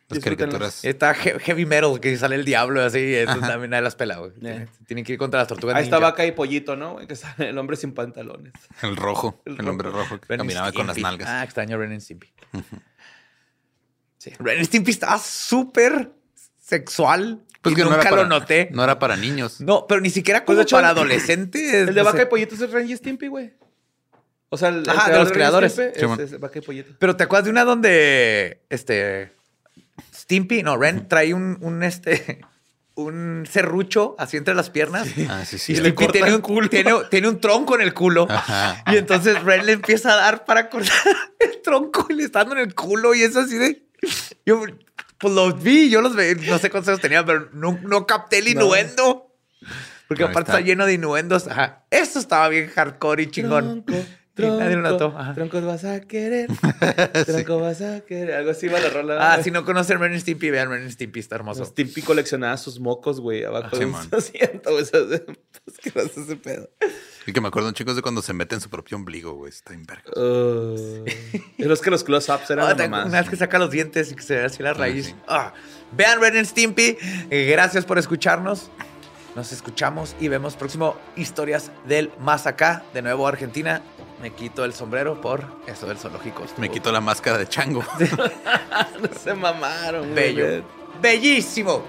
[0.09, 0.84] Las caricaturas.
[0.84, 4.32] Está he- heavy metal, que sale el diablo así, eso también nadie las pela, güey.
[4.41, 4.68] Yeah.
[4.87, 6.11] Tienen, que ir contra las tortugas Ahí está ninja.
[6.11, 6.97] Vaca y Pollito, ¿no?
[6.99, 8.53] Que sale el hombre sin pantalones.
[8.82, 9.43] El rojo.
[9.45, 11.28] El hombre rojo que Ren caminaba con las nalgas.
[11.28, 12.28] Ah, extraño Ren y Stimpy.
[14.18, 14.30] sí.
[14.39, 16.12] Ren y Stimpy estaba súper
[16.59, 17.45] sexual.
[17.62, 18.68] Pues y que no nunca para, lo noté.
[18.72, 19.61] No era para niños.
[19.61, 21.72] No, pero ni siquiera Pues, como hecho, para adolescentes.
[21.72, 22.22] El de no Vaca sé.
[22.24, 23.52] y Pollito es el Ren y Stimpy, güey.
[24.48, 25.72] O sea, el, de los creadores.
[25.72, 26.20] Stimpy Simón.
[26.20, 26.94] es, es Vaca y Pollito.
[26.98, 29.32] Pero ¿te acuerdas de una donde este
[30.14, 32.40] Stimpy, no, Ren trae un, un este
[32.96, 35.09] un serrucho así entre las piernas?
[35.28, 35.72] Ah, sí, sí.
[35.72, 36.68] Y le Stimpy corta tiene un, culo.
[36.68, 38.26] tiene, tiene un tronco en el culo.
[38.28, 38.82] Ajá.
[38.92, 42.57] Y entonces Ren le empieza a dar para cortar el tronco y le está dando
[42.57, 43.14] en el culo.
[43.14, 43.86] Y es así de.
[44.44, 44.62] Yo,
[45.18, 48.38] pues los vi, yo los vi, no sé cuántos años tenía, pero no, no capté
[48.38, 48.50] el No.
[48.62, 49.34] innuendo.
[50.08, 50.58] Porque aparte está.
[50.58, 51.48] está lleno de innuendos.
[51.48, 51.84] Ajá.
[51.90, 53.84] Eso estaba bien hardcore y chingón.
[54.37, 55.34] Tronco.
[55.34, 56.49] Troncos vas a querer.
[57.26, 58.34] Tronco vas a querer.
[58.34, 59.32] Algo así va la rola.
[59.34, 61.64] Ah, si no conocen Ren y Stimpy, vean Ren y Stimpy, está hermoso.
[61.64, 64.09] Stimpy coleccionaba sus mocos, güey, abajo Ah, de un Simón.
[64.12, 64.84] asiento, güey.
[65.66, 66.70] Es asqueroso ese pedo.
[67.26, 69.51] Y que me acuerdo, chicos, de cuando se mete en su propio ombligo, güey.
[69.51, 70.05] Está en verga.
[70.14, 71.05] Uh,
[71.59, 73.07] es los que los close-ups eran Ah, la te- mamá.
[73.07, 75.07] una vez que saca los dientes y que se ve así la raíz.
[75.07, 75.14] sí.
[75.26, 75.53] Ah,
[75.97, 76.97] vean Ren y Stimpy.
[77.30, 78.70] Eh, gracias por escucharnos.
[79.34, 82.84] Nos escuchamos y vemos próximo Historias del Más Acá.
[82.95, 83.82] De nuevo Argentina.
[84.20, 86.44] Me quito el sombrero por eso del zoológico.
[86.56, 87.84] Me quito la máscara de chango.
[89.00, 90.34] No se mamaron, güey.
[90.34, 90.64] Bello.
[91.02, 91.82] Bellísimo.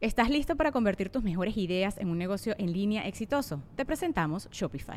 [0.00, 3.62] ¿Estás listo para convertir tus mejores ideas en un negocio en línea exitoso?
[3.74, 4.96] Te presentamos Shopify.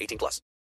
[0.00, 0.40] 18 plus.